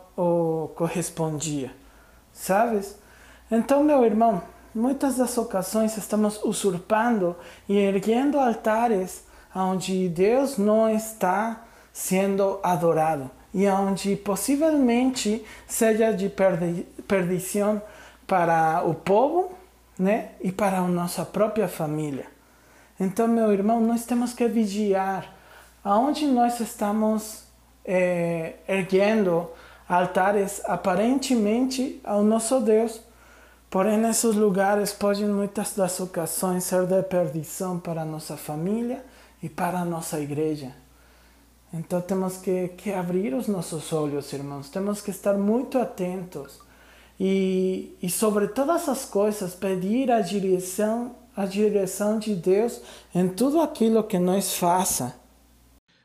correspondia, 0.75 1.71
sabes? 2.33 2.97
Então, 3.49 3.83
meu 3.83 4.03
irmão, 4.03 4.41
muitas 4.75 5.17
das 5.17 5.37
ocasiões 5.37 5.95
estamos 5.97 6.43
usurpando 6.43 7.35
e 7.69 7.77
erguendo 7.77 8.39
altares 8.39 9.23
onde 9.55 10.09
Deus 10.09 10.57
não 10.57 10.89
está 10.89 11.63
sendo 11.93 12.59
adorado 12.61 13.31
e 13.53 13.67
onde 13.67 14.15
possivelmente 14.15 15.43
seja 15.65 16.11
de 16.11 16.31
perdição 17.07 17.81
para 18.27 18.83
o 18.85 18.93
povo 18.93 19.51
né, 19.97 20.31
e 20.41 20.51
para 20.51 20.77
a 20.77 20.87
nossa 20.87 21.25
própria 21.25 21.67
família. 21.67 22.37
Então, 22.99 23.27
meu 23.27 23.51
irmão, 23.53 23.79
nós 23.79 24.05
temos 24.05 24.33
que 24.33 24.47
vigiar 24.47 25.33
aonde 25.83 26.25
nós 26.25 26.60
estamos 26.60 27.43
é, 27.86 28.55
erguendo 28.67 29.49
altares 29.88 30.61
aparentemente 30.65 32.01
ao 32.03 32.24
nosso 32.24 32.59
Deus, 32.59 32.99
porém 33.69 33.97
nesses 33.97 34.36
lugares 34.36 34.91
podem 34.91 35.28
muitas 35.28 35.74
das 35.74 35.99
ocasiões 35.99 36.63
ser 36.65 36.86
de 36.86 37.01
perdição 37.03 37.80
para 37.80 38.03
nossa 38.03 38.36
família 38.36 39.05
e 39.41 39.47
para 39.47 39.86
nossa 39.86 40.19
igreja. 40.19 40.74
Então 41.74 42.01
temos 42.01 42.38
que, 42.38 42.69
que 42.69 42.91
abrir 42.91 43.34
os 43.34 43.47
nossos 43.47 43.93
olhos, 43.93 44.34
irmãos, 44.34 44.69
temos 44.69 45.01
que 45.01 45.11
estar 45.11 45.36
muito 45.36 45.78
atentos 45.78 46.59
e, 47.19 47.95
e 48.01 48.09
sobre 48.09 48.47
todas 48.47 48.89
as 48.89 49.05
coisas 49.05 49.53
pedir 49.53 50.11
a 50.11 50.22
direção 50.22 51.15
a 51.38 51.45
direção 51.45 52.17
de 52.17 52.33
Deus 52.33 52.81
em 53.13 53.29
tudo 53.29 53.61
aquilo 53.61 54.03
que 54.03 54.17
nós 54.17 54.55
faça. 54.55 55.15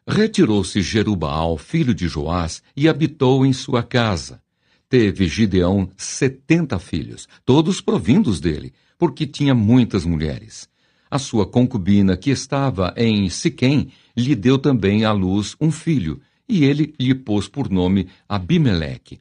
Retirou-se 0.07 0.83
Jerubaal, 0.83 1.57
filho 1.57 1.95
de 1.95 2.07
Joás, 2.07 2.63
e 2.77 2.87
habitou 2.87 3.47
em 3.47 3.53
sua 3.55 3.83
casa. 3.83 4.43
Teve 4.91 5.27
Gideão 5.27 5.89
setenta 5.97 6.79
filhos, 6.79 7.27
todos 7.47 7.81
provindos 7.81 8.41
dele, 8.41 8.75
porque 8.99 9.27
tinha 9.27 9.55
muitas 9.55 10.05
mulheres. 10.05 10.69
A 11.11 11.19
sua 11.19 11.47
concubina, 11.47 12.15
que 12.15 12.31
estava 12.31 12.93
em 12.95 13.31
Siquém, 13.31 13.91
lhe 14.15 14.35
deu 14.35 14.59
também 14.59 15.07
à 15.07 15.13
luz 15.13 15.57
um 15.59 15.71
filho, 15.71 16.21
e 16.47 16.65
ele 16.65 16.95
lhe 17.01 17.15
pôs 17.15 17.49
por 17.49 17.71
nome 17.71 18.09
Abimeleque. 18.29 19.19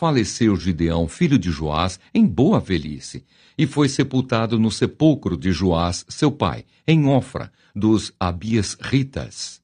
Faleceu 0.00 0.56
Gideão, 0.56 1.06
filho 1.06 1.38
de 1.38 1.50
Joás, 1.50 2.00
em 2.14 2.24
boa 2.24 2.58
velhice, 2.58 3.22
e 3.58 3.66
foi 3.66 3.86
sepultado 3.86 4.58
no 4.58 4.70
sepulcro 4.70 5.36
de 5.36 5.52
Joás, 5.52 6.06
seu 6.08 6.32
pai, 6.32 6.64
em 6.88 7.06
Ofra, 7.06 7.52
dos 7.76 8.10
Abias 8.18 8.78
Ritas. 8.80 9.60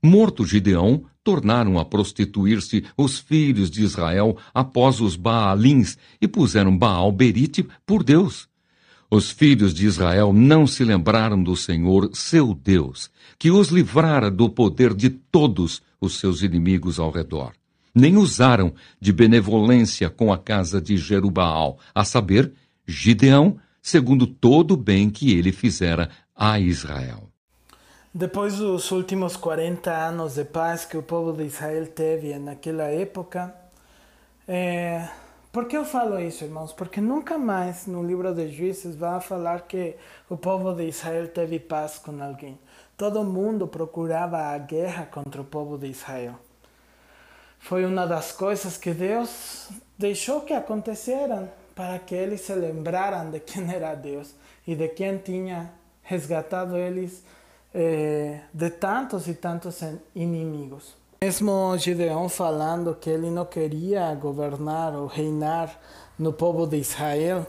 Morto 0.00 0.46
Gideão, 0.46 1.06
tornaram 1.24 1.76
a 1.76 1.84
prostituir-se 1.84 2.84
os 2.96 3.18
filhos 3.18 3.68
de 3.68 3.82
Israel 3.82 4.36
após 4.54 5.00
os 5.00 5.16
Baalins 5.16 5.98
e 6.20 6.28
puseram 6.28 6.78
Baal 6.78 7.10
Berite 7.10 7.66
por 7.84 8.04
Deus. 8.04 8.48
Os 9.10 9.32
filhos 9.32 9.74
de 9.74 9.86
Israel 9.86 10.32
não 10.32 10.68
se 10.68 10.84
lembraram 10.84 11.42
do 11.42 11.56
Senhor, 11.56 12.10
seu 12.12 12.54
Deus, 12.54 13.10
que 13.36 13.50
os 13.50 13.70
livrara 13.70 14.30
do 14.30 14.48
poder 14.48 14.94
de 14.94 15.10
todos 15.10 15.82
os 16.00 16.20
seus 16.20 16.42
inimigos 16.42 17.00
ao 17.00 17.10
redor. 17.10 17.54
Nem 17.94 18.16
usaram 18.16 18.74
de 19.00 19.12
benevolência 19.12 20.10
com 20.10 20.32
a 20.32 20.38
casa 20.38 20.80
de 20.80 20.96
Jerubaal, 20.96 21.78
a 21.94 22.04
saber, 22.04 22.52
Gideão, 22.86 23.58
segundo 23.80 24.26
todo 24.26 24.72
o 24.72 24.76
bem 24.76 25.10
que 25.10 25.36
ele 25.36 25.52
fizera 25.52 26.10
a 26.34 26.58
Israel. 26.58 27.28
Depois 28.12 28.58
dos 28.58 28.90
últimos 28.90 29.36
40 29.36 29.90
anos 29.90 30.34
de 30.34 30.44
paz 30.44 30.84
que 30.84 30.96
o 30.96 31.02
povo 31.02 31.32
de 31.32 31.44
Israel 31.44 31.86
teve 31.88 32.38
naquela 32.38 32.84
época, 32.84 33.54
é, 34.46 35.08
por 35.50 35.66
que 35.66 35.76
eu 35.76 35.84
falo 35.84 36.18
isso, 36.18 36.44
irmãos? 36.44 36.72
Porque 36.72 37.00
nunca 37.00 37.38
mais 37.38 37.86
no 37.86 38.02
livro 38.02 38.34
de 38.34 38.48
Juízes 38.48 38.96
vai 38.96 39.20
falar 39.20 39.62
que 39.62 39.96
o 40.28 40.36
povo 40.36 40.72
de 40.74 40.88
Israel 40.88 41.28
teve 41.28 41.58
paz 41.58 41.98
com 41.98 42.22
alguém. 42.22 42.58
Todo 42.96 43.24
mundo 43.24 43.66
procurava 43.66 44.38
a 44.38 44.58
guerra 44.58 45.06
contra 45.06 45.40
o 45.40 45.44
povo 45.44 45.78
de 45.78 45.88
Israel. 45.88 46.34
Foi 47.64 47.86
uma 47.86 48.06
das 48.06 48.30
coisas 48.30 48.76
que 48.76 48.92
Deus 48.92 49.70
deixou 49.98 50.42
que 50.42 50.52
aconteceram 50.52 51.48
para 51.74 51.98
que 51.98 52.14
eles 52.14 52.42
se 52.42 52.54
lembraram 52.54 53.30
de 53.30 53.40
quem 53.40 53.72
era 53.72 53.94
Deus 53.94 54.34
e 54.66 54.74
de 54.74 54.88
quem 54.88 55.16
tinha 55.16 55.72
resgatado 56.02 56.76
eles 56.76 57.24
eh, 57.72 58.40
de 58.52 58.68
tantos 58.68 59.26
e 59.28 59.34
tantos 59.34 59.80
inimigos. 60.14 60.94
Mesmo 61.22 61.74
Gideon 61.78 62.28
falando 62.28 62.94
que 62.96 63.08
ele 63.08 63.30
não 63.30 63.46
queria 63.46 64.14
governar 64.14 64.94
ou 64.94 65.06
reinar 65.06 65.80
no 66.18 66.34
povo 66.34 66.66
de 66.66 66.76
Israel, 66.76 67.46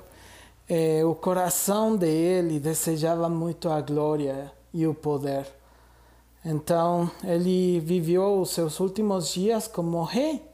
eh, 0.69 1.03
o 1.03 1.13
coração 1.13 1.97
dele 1.97 2.57
desejava 2.57 3.27
muito 3.27 3.69
a 3.69 3.81
glória 3.81 4.49
e 4.73 4.87
o 4.87 4.93
poder. 4.93 5.45
Então 6.45 7.09
ele 7.23 7.79
viveu 7.79 8.39
os 8.39 8.51
seus 8.51 8.79
últimos 8.79 9.33
dias 9.33 9.67
como 9.67 10.03
rei, 10.03 10.47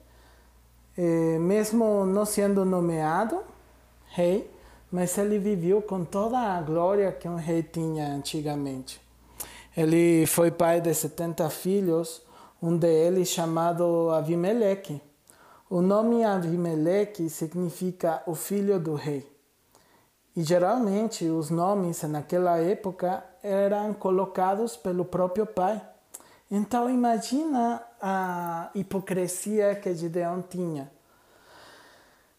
eh, 0.97 1.37
mesmo 1.37 2.05
não 2.05 2.25
sendo 2.25 2.63
nomeado 2.63 3.43
rei, 4.05 4.49
mas 4.89 5.17
ele 5.17 5.37
viveu 5.37 5.81
com 5.81 6.05
toda 6.05 6.37
a 6.37 6.61
glória 6.61 7.11
que 7.11 7.27
um 7.27 7.35
rei 7.35 7.61
tinha 7.61 8.07
antigamente. 8.07 9.01
Ele 9.75 10.25
foi 10.25 10.49
pai 10.49 10.79
de 10.79 10.93
70 10.93 11.49
filhos 11.49 12.21
um 12.61 12.77
deles 12.77 13.27
chamado 13.29 14.11
Avimeleque. 14.11 15.01
O 15.69 15.81
nome 15.81 16.23
Avimeleque 16.23 17.29
significa 17.29 18.21
o 18.27 18.35
filho 18.35 18.79
do 18.79 18.93
rei. 18.93 19.29
E 20.35 20.43
geralmente 20.43 21.25
os 21.25 21.49
nomes 21.49 22.03
naquela 22.03 22.57
época 22.57 23.23
eram 23.43 23.93
colocados 23.93 24.75
pelo 24.75 25.05
próprio 25.05 25.45
pai. 25.45 25.81
Então 26.49 26.89
imagina 26.89 27.81
a 28.01 28.69
hipocrisia 28.75 29.75
que 29.75 29.93
Gideão 29.95 30.41
tinha. 30.41 30.91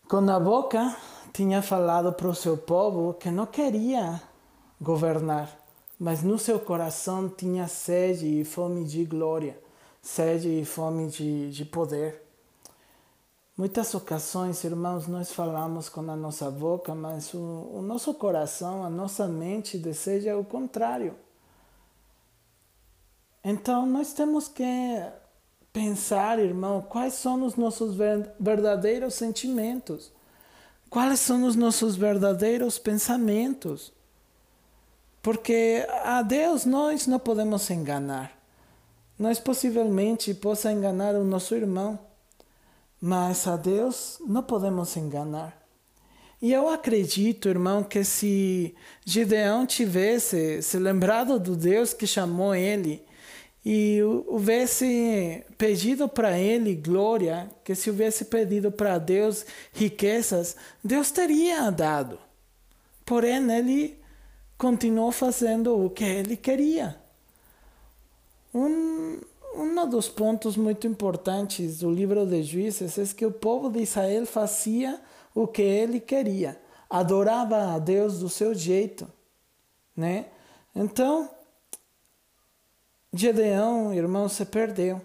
Com 0.08 0.28
a 0.30 0.38
boca 0.38 0.94
tinha 1.32 1.62
falado 1.62 2.12
para 2.12 2.28
o 2.28 2.34
seu 2.34 2.56
povo 2.56 3.14
que 3.14 3.30
não 3.30 3.46
queria 3.46 4.20
governar, 4.80 5.48
mas 5.98 6.22
no 6.22 6.38
seu 6.38 6.60
coração 6.60 7.28
tinha 7.28 7.66
sede 7.66 8.40
e 8.40 8.44
fome 8.44 8.84
de 8.84 9.04
glória 9.04 9.56
sede 10.02 10.48
e 10.48 10.64
fome 10.64 11.06
de, 11.06 11.50
de 11.50 11.64
poder. 11.64 12.20
Muitas 13.56 13.94
ocasiões, 13.94 14.64
irmãos, 14.64 15.06
nós 15.06 15.30
falamos 15.30 15.88
com 15.88 16.00
a 16.10 16.16
nossa 16.16 16.50
boca, 16.50 16.94
mas 16.94 17.34
o, 17.34 17.38
o 17.38 17.82
nosso 17.82 18.14
coração, 18.14 18.82
a 18.82 18.88
nossa 18.88 19.28
mente 19.28 19.76
deseja 19.76 20.36
o 20.36 20.44
contrário. 20.44 21.14
Então, 23.44 23.84
nós 23.84 24.12
temos 24.12 24.48
que 24.48 24.64
pensar, 25.72 26.38
irmão, 26.38 26.80
quais 26.82 27.14
são 27.14 27.44
os 27.44 27.56
nossos 27.56 27.94
verdadeiros 28.40 29.14
sentimentos, 29.14 30.10
quais 30.88 31.20
são 31.20 31.44
os 31.44 31.54
nossos 31.54 31.94
verdadeiros 31.94 32.78
pensamentos. 32.78 33.92
Porque 35.20 35.86
a 36.04 36.22
Deus 36.22 36.64
nós 36.64 37.06
não 37.06 37.18
podemos 37.18 37.68
enganar 37.70 38.42
nós 39.22 39.38
possivelmente 39.38 40.34
possa 40.34 40.72
enganar 40.72 41.14
o 41.14 41.24
nosso 41.24 41.54
irmão, 41.54 41.96
mas 43.02 43.48
a 43.48 43.56
Deus 43.56 44.18
não 44.24 44.44
podemos 44.44 44.96
enganar. 44.96 45.60
E 46.40 46.52
eu 46.52 46.68
acredito, 46.68 47.48
irmão, 47.48 47.82
que 47.82 48.04
se 48.04 48.76
Gideão 49.04 49.66
tivesse 49.66 50.62
se 50.62 50.78
lembrado 50.78 51.40
do 51.40 51.56
Deus 51.56 51.92
que 51.92 52.06
chamou 52.06 52.54
ele 52.54 53.04
e 53.64 54.00
houvesse 54.28 55.44
pedido 55.58 56.08
para 56.08 56.38
ele 56.38 56.76
glória, 56.76 57.50
que 57.64 57.74
se 57.74 57.90
houvesse 57.90 58.26
pedido 58.26 58.70
para 58.70 58.98
Deus 58.98 59.44
riquezas, 59.72 60.56
Deus 60.82 61.10
teria 61.10 61.70
dado. 61.70 62.20
Porém, 63.04 63.50
ele 63.50 63.98
continuou 64.56 65.10
fazendo 65.10 65.76
o 65.76 65.90
que 65.90 66.04
ele 66.04 66.36
queria. 66.36 66.96
Um, 68.54 69.20
um 69.54 69.88
dos 69.88 70.08
pontos 70.08 70.56
muito 70.56 70.86
importantes 70.86 71.78
do 71.78 71.90
livro 71.90 72.26
de 72.26 72.42
Juízes 72.42 72.98
é 72.98 73.14
que 73.14 73.26
o 73.26 73.32
povo 73.32 73.70
de 73.70 73.80
Israel 73.80 74.26
fazia 74.26 75.00
o 75.34 75.46
que 75.46 75.62
ele 75.62 76.00
queria, 76.00 76.60
adorava 76.88 77.74
a 77.74 77.78
Deus 77.78 78.18
do 78.18 78.28
seu 78.28 78.54
jeito, 78.54 79.10
né? 79.96 80.26
Então, 80.74 81.30
Gedeão, 83.12 83.92
irmão, 83.92 84.28
se 84.28 84.44
perdeu. 84.46 85.00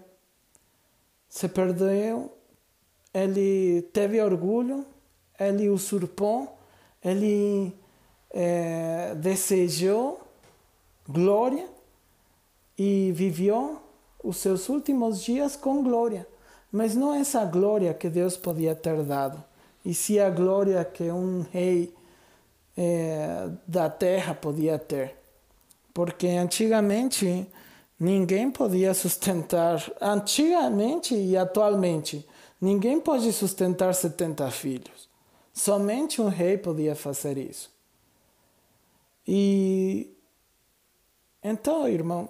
Se 1.28 1.46
perdeu, 1.46 2.34
ele 3.12 3.82
teve 3.92 4.20
orgulho, 4.20 4.86
ele 5.38 5.68
usurpou, 5.68 6.58
ele 7.04 7.74
é, 8.30 9.14
desejou 9.14 10.20
glória 11.06 11.68
e 12.78 13.12
viveu 13.12 13.80
os 14.22 14.36
seus 14.38 14.68
últimos 14.68 15.22
dias 15.22 15.56
com 15.56 15.82
glória. 15.82 16.26
Mas 16.70 16.94
não 16.94 17.14
essa 17.14 17.44
glória 17.44 17.94
que 17.94 18.08
Deus 18.10 18.36
podia 18.36 18.74
ter 18.74 19.02
dado, 19.02 19.42
e 19.84 19.94
sim 19.94 20.18
a 20.18 20.28
glória 20.28 20.84
que 20.84 21.10
um 21.10 21.46
rei 21.50 21.94
é, 22.76 23.48
da 23.66 23.88
terra 23.88 24.34
podia 24.34 24.78
ter. 24.78 25.16
Porque 25.94 26.26
antigamente 26.28 27.46
ninguém 27.98 28.50
podia 28.50 28.92
sustentar, 28.92 29.82
antigamente 30.00 31.14
e 31.14 31.36
atualmente, 31.36 32.26
ninguém 32.60 33.00
pode 33.00 33.32
sustentar 33.32 33.94
70 33.94 34.50
filhos. 34.50 35.08
Somente 35.52 36.20
um 36.20 36.28
rei 36.28 36.56
podia 36.58 36.94
fazer 36.94 37.38
isso. 37.38 37.70
E 39.26 40.14
então, 41.42 41.88
irmão, 41.88 42.28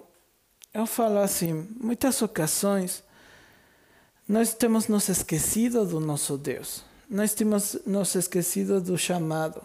eu 0.72 0.86
falo 0.86 1.18
assim, 1.18 1.68
muitas 1.80 2.20
ocasiões 2.22 3.02
nós 4.28 4.52
temos 4.52 4.88
nos 4.88 5.08
esquecido 5.08 5.86
do 5.86 5.98
nosso 6.00 6.36
Deus. 6.36 6.84
Nós 7.08 7.32
temos 7.32 7.78
nos 7.86 8.14
esquecido 8.14 8.78
do 8.78 8.98
chamado 8.98 9.62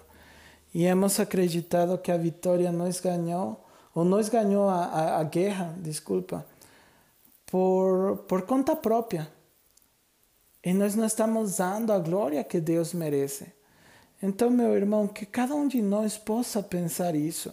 e 0.74 0.86
hemos 0.86 1.20
acreditado 1.20 1.98
que 1.98 2.12
a 2.12 2.18
vitória 2.18 2.72
nós 2.72 3.02
ganhou 3.02 3.62
ou 3.94 4.06
nós 4.06 4.30
ganhou 4.30 4.70
a, 4.70 4.86
a, 4.86 5.20
a 5.20 5.24
guerra, 5.24 5.76
desculpa, 5.80 6.46
por 7.46 8.24
por 8.28 8.44
conta 8.44 8.74
própria. 8.76 9.30
E 10.64 10.74
nós 10.74 10.96
não 10.96 11.06
estamos 11.06 11.58
dando 11.58 11.92
a 11.92 12.00
glória 12.00 12.42
que 12.44 12.62
Deus 12.62 12.94
merece. 12.94 13.52
Então, 14.22 14.50
meu 14.50 14.74
irmão, 14.74 15.06
que 15.06 15.26
cada 15.26 15.54
um 15.54 15.68
de 15.68 15.82
nós 15.82 16.18
possa 16.18 16.64
pensar 16.64 17.14
isso 17.14 17.52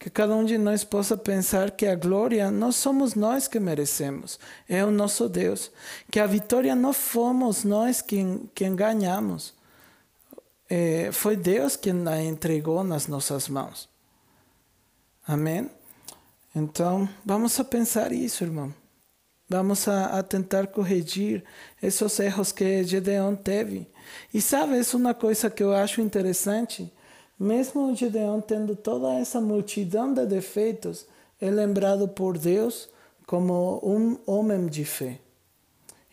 que 0.00 0.08
cada 0.08 0.34
um 0.34 0.46
de 0.46 0.56
nós 0.56 0.82
possa 0.82 1.14
pensar 1.14 1.72
que 1.72 1.86
a 1.86 1.94
glória 1.94 2.50
não 2.50 2.72
somos 2.72 3.14
nós 3.14 3.46
que 3.46 3.60
merecemos, 3.60 4.40
é 4.66 4.82
o 4.82 4.90
nosso 4.90 5.28
Deus. 5.28 5.70
Que 6.10 6.18
a 6.18 6.26
vitória 6.26 6.74
não 6.74 6.94
fomos 6.94 7.64
nós 7.64 8.00
quem, 8.00 8.50
quem 8.54 8.74
ganhamos, 8.74 9.52
é, 10.70 11.12
foi 11.12 11.36
Deus 11.36 11.76
quem 11.76 12.08
a 12.08 12.22
entregou 12.22 12.82
nas 12.82 13.06
nossas 13.06 13.46
mãos. 13.46 13.90
Amém? 15.28 15.70
Então, 16.56 17.06
vamos 17.22 17.60
a 17.60 17.64
pensar 17.64 18.10
isso, 18.10 18.42
irmão. 18.42 18.72
Vamos 19.50 19.86
a, 19.86 20.18
a 20.18 20.22
tentar 20.22 20.68
corrigir 20.68 21.44
esses 21.82 22.18
erros 22.20 22.52
que 22.52 22.82
Gedeão 22.84 23.36
teve. 23.36 23.86
E 24.32 24.40
sabe, 24.40 24.78
é 24.78 24.96
uma 24.96 25.12
coisa 25.12 25.50
que 25.50 25.62
eu 25.62 25.74
acho 25.74 26.00
interessante. 26.00 26.90
Mesmo 27.40 27.96
Gedeão 27.96 28.38
tendo 28.38 28.76
toda 28.76 29.14
essa 29.14 29.40
multidão 29.40 30.12
de 30.12 30.26
defeitos, 30.26 31.06
é 31.40 31.50
lembrado 31.50 32.06
por 32.06 32.36
Deus 32.36 32.86
como 33.26 33.80
um 33.82 34.18
homem 34.26 34.66
de 34.66 34.84
fé. 34.84 35.18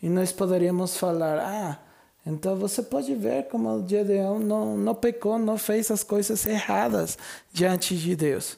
E 0.02 0.08
nós 0.08 0.32
poderíamos 0.32 0.96
falar, 0.96 1.38
ah, 1.38 1.78
então 2.24 2.56
você 2.56 2.82
pode 2.82 3.14
ver 3.14 3.46
como 3.48 3.86
Gedeão 3.86 4.38
não, 4.38 4.74
não 4.74 4.94
pecou, 4.94 5.38
não 5.38 5.58
fez 5.58 5.90
as 5.90 6.02
coisas 6.02 6.46
erradas 6.46 7.18
diante 7.52 7.94
de 7.94 8.16
Deus. 8.16 8.56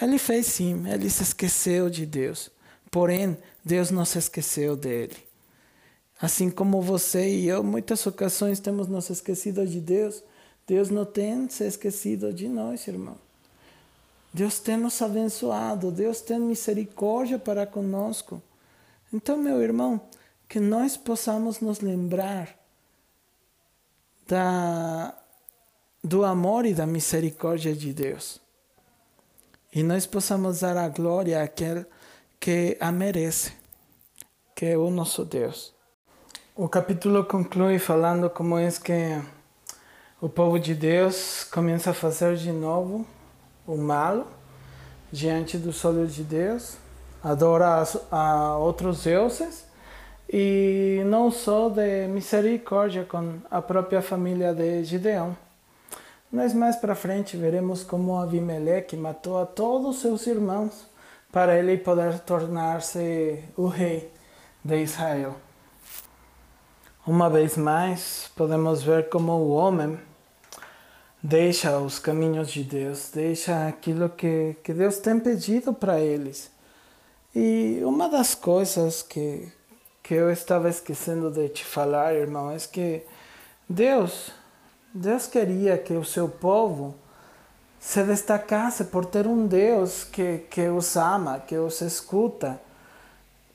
Ele 0.00 0.18
fez 0.18 0.46
sim, 0.46 0.88
ele 0.88 1.10
se 1.10 1.24
esqueceu 1.24 1.90
de 1.90 2.06
Deus. 2.06 2.50
Porém, 2.90 3.36
Deus 3.62 3.90
não 3.90 4.06
se 4.06 4.16
esqueceu 4.16 4.76
dele. 4.76 5.16
Assim 6.18 6.48
como 6.48 6.80
você 6.80 7.28
e 7.28 7.48
eu, 7.48 7.62
muitas 7.62 8.06
ocasiões 8.06 8.60
temos 8.60 8.88
nos 8.88 9.10
esquecido 9.10 9.66
de 9.66 9.78
Deus, 9.78 10.22
Deus 10.66 10.90
não 10.90 11.04
tem 11.04 11.48
se 11.48 11.64
esquecido 11.64 12.32
de 12.32 12.48
nós, 12.48 12.88
irmão. 12.88 13.16
Deus 14.32 14.58
tem 14.58 14.76
nos 14.76 15.00
abençoado, 15.00 15.90
Deus 15.90 16.20
tem 16.20 16.38
misericórdia 16.38 17.38
para 17.38 17.66
conosco. 17.66 18.42
Então, 19.12 19.36
meu 19.36 19.62
irmão, 19.62 20.00
que 20.48 20.60
nós 20.60 20.96
possamos 20.96 21.60
nos 21.60 21.80
lembrar 21.80 22.54
da, 24.26 25.16
do 26.02 26.24
amor 26.24 26.66
e 26.66 26.74
da 26.74 26.86
misericórdia 26.86 27.74
de 27.74 27.92
Deus. 27.92 28.40
E 29.72 29.82
nós 29.82 30.04
possamos 30.04 30.60
dar 30.60 30.76
a 30.76 30.88
glória 30.88 31.42
àquele 31.42 31.86
que 32.40 32.76
a 32.80 32.90
merece, 32.90 33.52
que 34.54 34.66
é 34.66 34.76
o 34.76 34.90
nosso 34.90 35.24
Deus. 35.24 35.72
O 36.54 36.68
capítulo 36.68 37.24
conclui 37.24 37.78
falando 37.78 38.28
como 38.30 38.58
é 38.58 38.70
que 38.70 38.92
o 40.20 40.30
povo 40.30 40.58
de 40.58 40.74
Deus 40.74 41.44
começa 41.44 41.90
a 41.90 41.94
fazer 41.94 42.36
de 42.36 42.50
novo 42.50 43.06
o 43.66 43.76
mal 43.76 44.26
diante 45.12 45.58
dos 45.58 45.84
olhos 45.84 46.14
de 46.14 46.22
Deus, 46.22 46.78
adora 47.22 47.84
a 48.10 48.56
outros 48.56 49.04
deuses 49.04 49.66
e 50.28 51.02
não 51.04 51.30
só 51.30 51.68
de 51.68 52.08
misericórdia 52.08 53.04
com 53.04 53.34
a 53.50 53.60
própria 53.60 54.00
família 54.00 54.54
de 54.54 54.84
Gideão. 54.84 55.36
Nós 56.32 56.54
mais 56.54 56.76
para 56.76 56.94
frente 56.94 57.36
veremos 57.36 57.84
como 57.84 58.18
Abimeleque 58.18 58.96
matou 58.96 59.38
a 59.38 59.44
todos 59.44 60.00
seus 60.00 60.26
irmãos 60.26 60.86
para 61.30 61.58
ele 61.58 61.76
poder 61.76 62.20
tornar-se 62.20 63.44
o 63.54 63.66
rei 63.66 64.10
de 64.64 64.82
Israel. 64.82 65.36
Uma 67.06 67.30
vez 67.30 67.56
mais, 67.56 68.28
podemos 68.34 68.82
ver 68.82 69.08
como 69.08 69.30
o 69.30 69.50
homem 69.50 69.96
deixa 71.26 71.76
os 71.78 71.98
caminhos 71.98 72.52
de 72.52 72.62
Deus, 72.62 73.10
deixa 73.12 73.66
aquilo 73.66 74.08
que, 74.08 74.56
que 74.62 74.72
Deus 74.72 74.98
tem 74.98 75.18
pedido 75.18 75.74
para 75.74 75.98
eles. 75.98 76.48
E 77.34 77.80
uma 77.82 78.08
das 78.08 78.32
coisas 78.36 79.02
que, 79.02 79.52
que 80.04 80.14
eu 80.14 80.30
estava 80.30 80.68
esquecendo 80.68 81.28
de 81.32 81.48
te 81.48 81.64
falar, 81.64 82.14
irmão, 82.14 82.52
é 82.52 82.58
que 82.58 83.02
Deus, 83.68 84.30
Deus 84.94 85.26
queria 85.26 85.76
que 85.76 85.94
o 85.94 86.04
seu 86.04 86.28
povo 86.28 86.94
se 87.80 88.04
destacasse 88.04 88.84
por 88.84 89.04
ter 89.04 89.26
um 89.26 89.48
Deus 89.48 90.04
que, 90.04 90.44
que 90.48 90.68
os 90.68 90.96
ama, 90.96 91.40
que 91.40 91.56
os 91.56 91.80
escuta, 91.80 92.60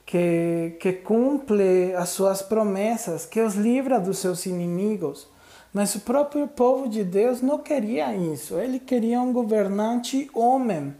que, 0.06 0.76
que 0.78 0.92
cumpre 0.92 1.96
as 1.96 2.10
suas 2.10 2.42
promessas, 2.42 3.26
que 3.26 3.40
os 3.40 3.56
livra 3.56 3.98
dos 3.98 4.18
seus 4.18 4.46
inimigos. 4.46 5.31
Mas 5.74 5.96
o 5.96 6.02
próprio 6.02 6.48
povo 6.48 6.90
de 6.90 7.04
Deus 7.04 7.42
não 7.42 7.58
queria 7.58 8.14
isso. 8.16 8.60
Ele 8.60 8.80
queria 8.80 9.22
um 9.22 9.32
governante 9.32 10.30
homem. 10.34 10.94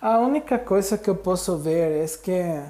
A 0.00 0.18
única 0.18 0.58
coisa 0.58 0.98
que 0.98 1.08
eu 1.08 1.16
posso 1.16 1.56
ver 1.56 2.04
é 2.04 2.06
que 2.18 2.62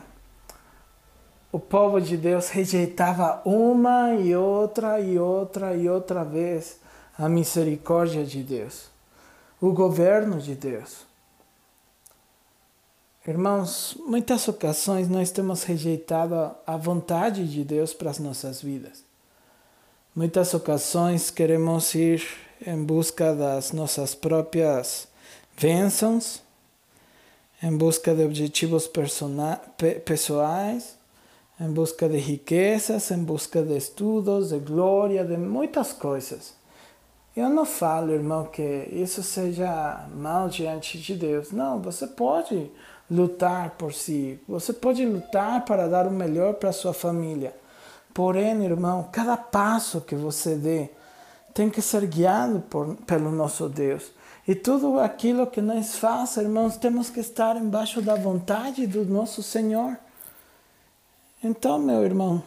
o 1.51 1.59
povo 1.59 2.01
de 2.01 2.17
Deus 2.17 2.51
rejeitava 2.51 3.41
uma 3.45 4.15
e 4.15 4.37
outra 4.37 5.01
e 5.01 5.19
outra 5.19 5.75
e 5.75 5.89
outra 5.89 6.23
vez 6.23 6.79
a 7.19 7.31
misericórdia 7.31 8.25
de 8.25 8.43
Deus, 8.43 8.91
o 9.59 9.73
governo 9.73 10.39
de 10.39 10.55
Deus. 10.55 11.06
Irmãos, 13.29 13.99
muitas 14.07 14.47
ocasiões 14.47 15.09
nós 15.09 15.33
temos 15.33 15.65
rejeitado 15.65 16.55
a 16.65 16.77
vontade 16.77 17.45
de 17.49 17.65
Deus 17.65 17.93
para 17.93 18.09
as 18.09 18.21
nossas 18.21 18.63
vidas. 18.63 19.03
Muitas 20.15 20.55
ocasiões 20.55 21.29
queremos 21.29 21.93
ir 21.97 22.25
em 22.65 22.81
busca 22.85 23.35
das 23.35 23.73
nossas 23.73 24.15
próprias 24.15 25.09
bênçãos, 25.61 26.41
em 27.61 27.77
busca 27.77 28.15
de 28.15 28.23
objetivos 28.23 28.89
pessoais, 30.05 30.97
em 31.61 31.69
busca 31.73 32.09
de 32.09 32.19
riquezas, 32.19 33.11
em 33.11 33.25
busca 33.25 33.61
de 33.61 33.77
estudos, 33.77 34.51
de 34.51 34.61
glória, 34.61 35.25
de 35.25 35.37
muitas 35.37 35.93
coisas. 35.93 36.55
Eu 37.37 37.51
não 37.51 37.67
falo, 37.67 38.13
irmão, 38.13 38.45
que 38.47 38.89
isso 38.93 39.21
seja 39.23 40.07
mal 40.15 40.49
diante 40.49 40.97
de 40.97 41.17
Deus. 41.17 41.51
Não, 41.51 41.83
você 41.83 42.07
pode 42.07 42.71
lutar 43.11 43.71
por 43.71 43.93
si, 43.93 44.41
você 44.49 44.73
pode 44.73 45.05
lutar 45.05 45.65
para 45.65 45.89
dar 45.89 46.07
o 46.07 46.11
melhor 46.11 46.55
para 46.55 46.73
sua 46.73 46.93
família. 46.93 47.55
Porém, 48.13 48.65
irmão, 48.65 49.09
cada 49.13 49.37
passo 49.37 50.01
que 50.01 50.15
você 50.15 50.55
dê 50.55 50.91
tem 51.55 51.71
que 51.71 51.81
ser 51.81 52.07
guiado 52.07 52.61
por, 52.69 52.97
pelo 53.07 53.31
nosso 53.31 53.69
Deus. 53.69 54.11
E 54.47 54.55
tudo 54.55 55.01
aquilo 55.01 55.47
que 55.47 55.61
nós 55.61 55.97
façamos, 55.97 56.37
irmãos, 56.37 56.77
temos 56.77 57.11
que 57.11 57.21
estar 57.21 57.57
embaixo 57.57 58.01
da 58.01 58.15
vontade 58.15 58.87
do 58.87 59.05
nosso 59.05 59.43
Senhor. 59.43 59.97
Então, 61.43 61.79
meu 61.79 62.05
irmão, 62.05 62.43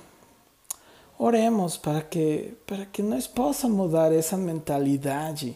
Oremos 1.21 1.75
para 1.75 2.01
que, 2.01 2.53
para 2.65 2.85
que 2.85 3.03
nós 3.03 3.27
possamos 3.27 3.75
mudar 3.75 4.09
essa 4.13 4.37
mentalidade, 4.37 5.53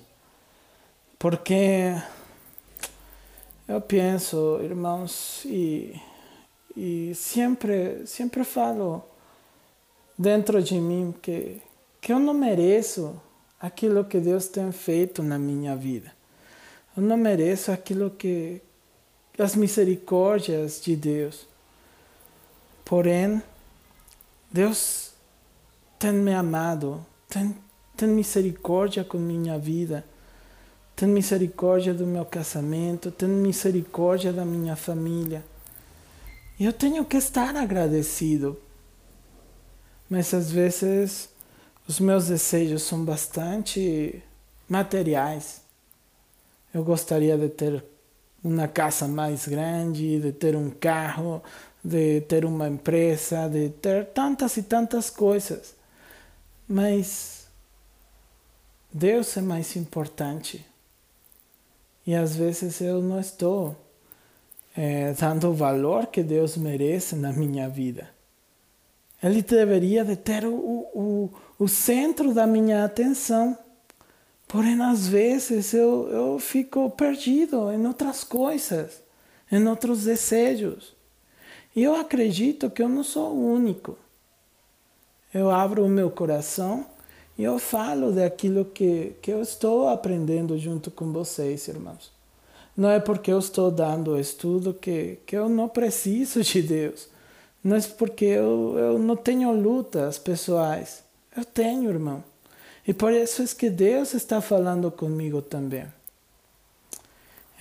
porque 1.18 1.95
eu 3.68 3.80
penso, 3.80 4.59
irmãos, 4.61 5.43
e, 5.45 5.99
e 6.76 7.14
sempre, 7.16 8.05
sempre 8.05 8.43
falo 8.43 9.03
dentro 10.18 10.61
de 10.61 10.76
mim 10.76 11.14
que, 11.22 11.61
que 12.01 12.11
eu 12.11 12.20
não 12.20 12.34
mereço 12.34 13.20
aquilo 13.59 14.03
que 14.03 14.20
Deus 14.20 14.47
tem 14.47 14.72
feito 14.72 15.24
na 15.24 15.39
minha 15.39 15.76
vida. 15.76 16.11
Eu 16.95 17.01
não 17.01 17.18
mereço 17.18 17.72
aquilo 17.72 18.11
que 18.11 18.61
as 19.39 19.55
misericórdias 19.55 20.82
de 20.82 20.95
Deus. 20.95 21.47
Porém, 22.84 23.41
Deus 24.51 25.14
tem 25.97 26.11
me 26.11 26.34
amado, 26.34 27.03
tem, 27.30 27.55
tem 27.95 28.09
misericórdia 28.09 29.03
com 29.03 29.18
minha 29.18 29.57
vida, 29.57 30.05
tem 30.95 31.07
misericórdia 31.07 31.93
do 31.93 32.05
meu 32.05 32.25
casamento, 32.25 33.11
tem 33.11 33.27
misericórdia 33.27 34.31
da 34.31 34.45
minha 34.45 34.75
família. 34.75 35.43
Eu 36.59 36.71
tenho 36.71 37.03
que 37.03 37.17
estar 37.17 37.55
agradecido. 37.55 38.59
Mas 40.09 40.33
às 40.33 40.51
vezes 40.51 41.29
os 41.87 41.99
meus 41.99 42.27
desejos 42.27 42.83
são 42.83 43.03
bastante 43.03 44.21
materiais. 44.69 45.61
Eu 46.73 46.83
gostaria 46.83 47.37
de 47.37 47.49
ter 47.49 47.83
uma 48.43 48.67
casa 48.67 49.07
mais 49.07 49.47
grande, 49.47 50.19
de 50.19 50.31
ter 50.31 50.55
um 50.55 50.69
carro, 50.69 51.41
de 51.83 52.21
ter 52.21 52.45
uma 52.45 52.67
empresa, 52.67 53.47
de 53.49 53.69
ter 53.69 54.05
tantas 54.07 54.57
e 54.57 54.63
tantas 54.63 55.09
coisas. 55.09 55.73
Mas 56.67 57.47
Deus 58.91 59.35
é 59.37 59.41
mais 59.41 59.75
importante. 59.75 60.65
E 62.06 62.16
às 62.16 62.36
vezes 62.36 62.82
eu 62.82 63.01
não 63.01 63.20
estou 63.20 63.76
é, 64.76 65.14
dando 65.14 65.49
o 65.49 65.54
valor 65.54 66.08
que 66.08 66.22
Deus 66.22 66.58
merece 66.58 67.16
na 67.16 67.32
minha 67.32 67.70
vida. 67.70 68.10
Ele 69.22 69.41
deveria 69.41 70.04
de 70.04 70.16
ter 70.16 70.45
o, 70.45 70.54
o, 70.54 71.30
o 71.58 71.68
centro 71.68 72.34
da 72.34 72.45
minha 72.45 72.84
atenção. 72.84 73.58
Porém, 74.47 74.82
às 74.82 75.08
vezes 75.08 75.74
eu, 75.74 76.10
eu 76.10 76.39
fico 76.39 76.89
perdido 76.89 77.72
em 77.72 77.88
outras 77.88 78.24
coisas, 78.24 79.01
em 79.51 79.66
outros 79.68 80.04
desejos. 80.04 80.93
E 81.76 81.84
eu 81.84 81.95
acredito 81.95 82.70
que 82.70 82.84
eu 82.84 82.89
não 82.89 83.04
sou 83.04 83.34
o 83.34 83.54
único 83.54 83.97
eu 85.34 85.49
abro 85.49 85.84
o 85.84 85.89
meu 85.89 86.12
coração 86.12 86.86
e 87.38 87.43
eu 87.43 87.57
falo 87.57 88.11
daquilo 88.11 88.65
que, 88.65 89.13
que 89.21 89.31
eu 89.31 89.41
estou 89.41 89.88
aprendendo 89.88 90.57
junto 90.57 90.91
com 90.91 91.11
vocês, 91.11 91.67
irmãos. 91.67 92.11
Não 92.75 92.89
é 92.89 92.99
porque 92.99 93.31
eu 93.31 93.39
estou 93.39 93.71
dando 93.71 94.19
estudo 94.19 94.73
que, 94.73 95.17
que 95.25 95.36
eu 95.36 95.49
não 95.49 95.67
preciso 95.67 96.41
de 96.43 96.61
Deus. 96.61 97.07
Não 97.63 97.77
é 97.77 97.81
porque 97.81 98.25
eu, 98.25 98.75
eu 98.77 98.99
não 98.99 99.15
tenho 99.15 99.51
lutas 99.51 100.17
pessoais. 100.17 101.03
Eu 101.36 101.45
tenho, 101.45 101.89
irmão. 101.89 102.23
E 102.88 102.93
por 102.93 103.13
isso 103.13 103.41
é 103.41 103.47
que 103.47 103.69
Deus 103.69 104.13
está 104.13 104.41
falando 104.41 104.91
comigo 104.91 105.41
também. 105.41 105.86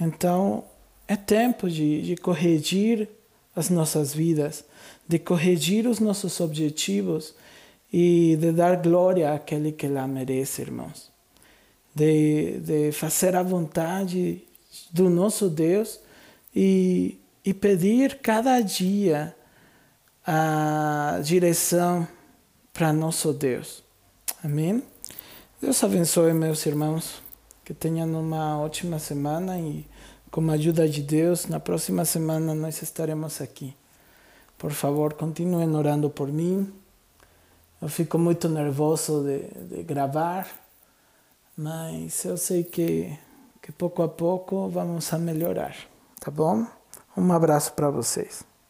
Então, 0.01 0.65
é 1.07 1.17
tempo 1.17 1.71
de, 1.71 2.03
de 2.03 2.17
corrigir 2.17 3.09
as 3.55 3.69
nossas 3.71 4.13
vidas, 4.13 4.65
de 5.07 5.19
corrigir 5.19 5.87
os 5.87 6.01
nossos 6.01 6.41
objetivos 6.41 7.35
e 7.93 8.37
de 8.41 8.53
dar 8.53 8.77
glória 8.77 9.35
àquele 9.35 9.73
que 9.73 9.87
lá 9.87 10.07
merece, 10.07 10.63
irmãos. 10.63 11.13
De, 11.95 12.59
de 12.61 12.93
fazer 12.93 13.37
a 13.37 13.43
vontade 13.43 14.43
do 14.91 15.11
nosso 15.11 15.51
Deus 15.51 16.01
e, 16.55 17.19
e 17.45 17.53
pedir 17.53 18.19
cada 18.23 18.61
dia 18.61 19.37
a 20.27 21.21
direção 21.23 22.09
para 22.73 22.93
nosso 22.93 23.33
Deus. 23.33 23.83
Amém? 24.43 24.83
Deus 25.61 25.85
abençoe 25.85 26.33
meus 26.33 26.65
irmãos. 26.65 27.23
Que 27.65 27.73
tenham 27.73 28.09
uma 28.19 28.59
ótima 28.59 28.99
semana 28.99 29.59
e 29.59 29.87
com 30.31 30.51
a 30.51 30.55
ajuda 30.55 30.89
de 30.89 31.03
Deus, 31.03 31.47
na 31.47 31.61
próxima 31.61 32.05
semana 32.05 32.55
nós 32.55 32.81
estaremos 32.83 33.41
aqui. 33.41 33.77
Por 34.57 34.73
favor, 34.73 35.13
continuem 35.13 35.75
orando 35.77 36.09
por 36.09 36.33
mim. 36.33 36.73
Eu 37.83 37.89
fico 37.89 38.17
muito 38.17 38.49
nervoso 38.49 39.25
de, 39.25 39.41
de 39.65 39.83
gravar, 39.83 40.47
mas 41.57 42.25
eu 42.25 42.37
sei 42.37 42.63
que, 42.63 43.19
que 43.61 43.73
pouco 43.73 44.05
a 44.05 44.09
pouco 44.09 44.69
vamos 44.69 45.13
a 45.13 45.19
melhorar, 45.19 45.75
tá 46.21 46.31
bom? 46.31 46.65
Um 47.17 47.33
abraço 47.33 47.73
para 47.73 47.91
vocês. 47.91 48.45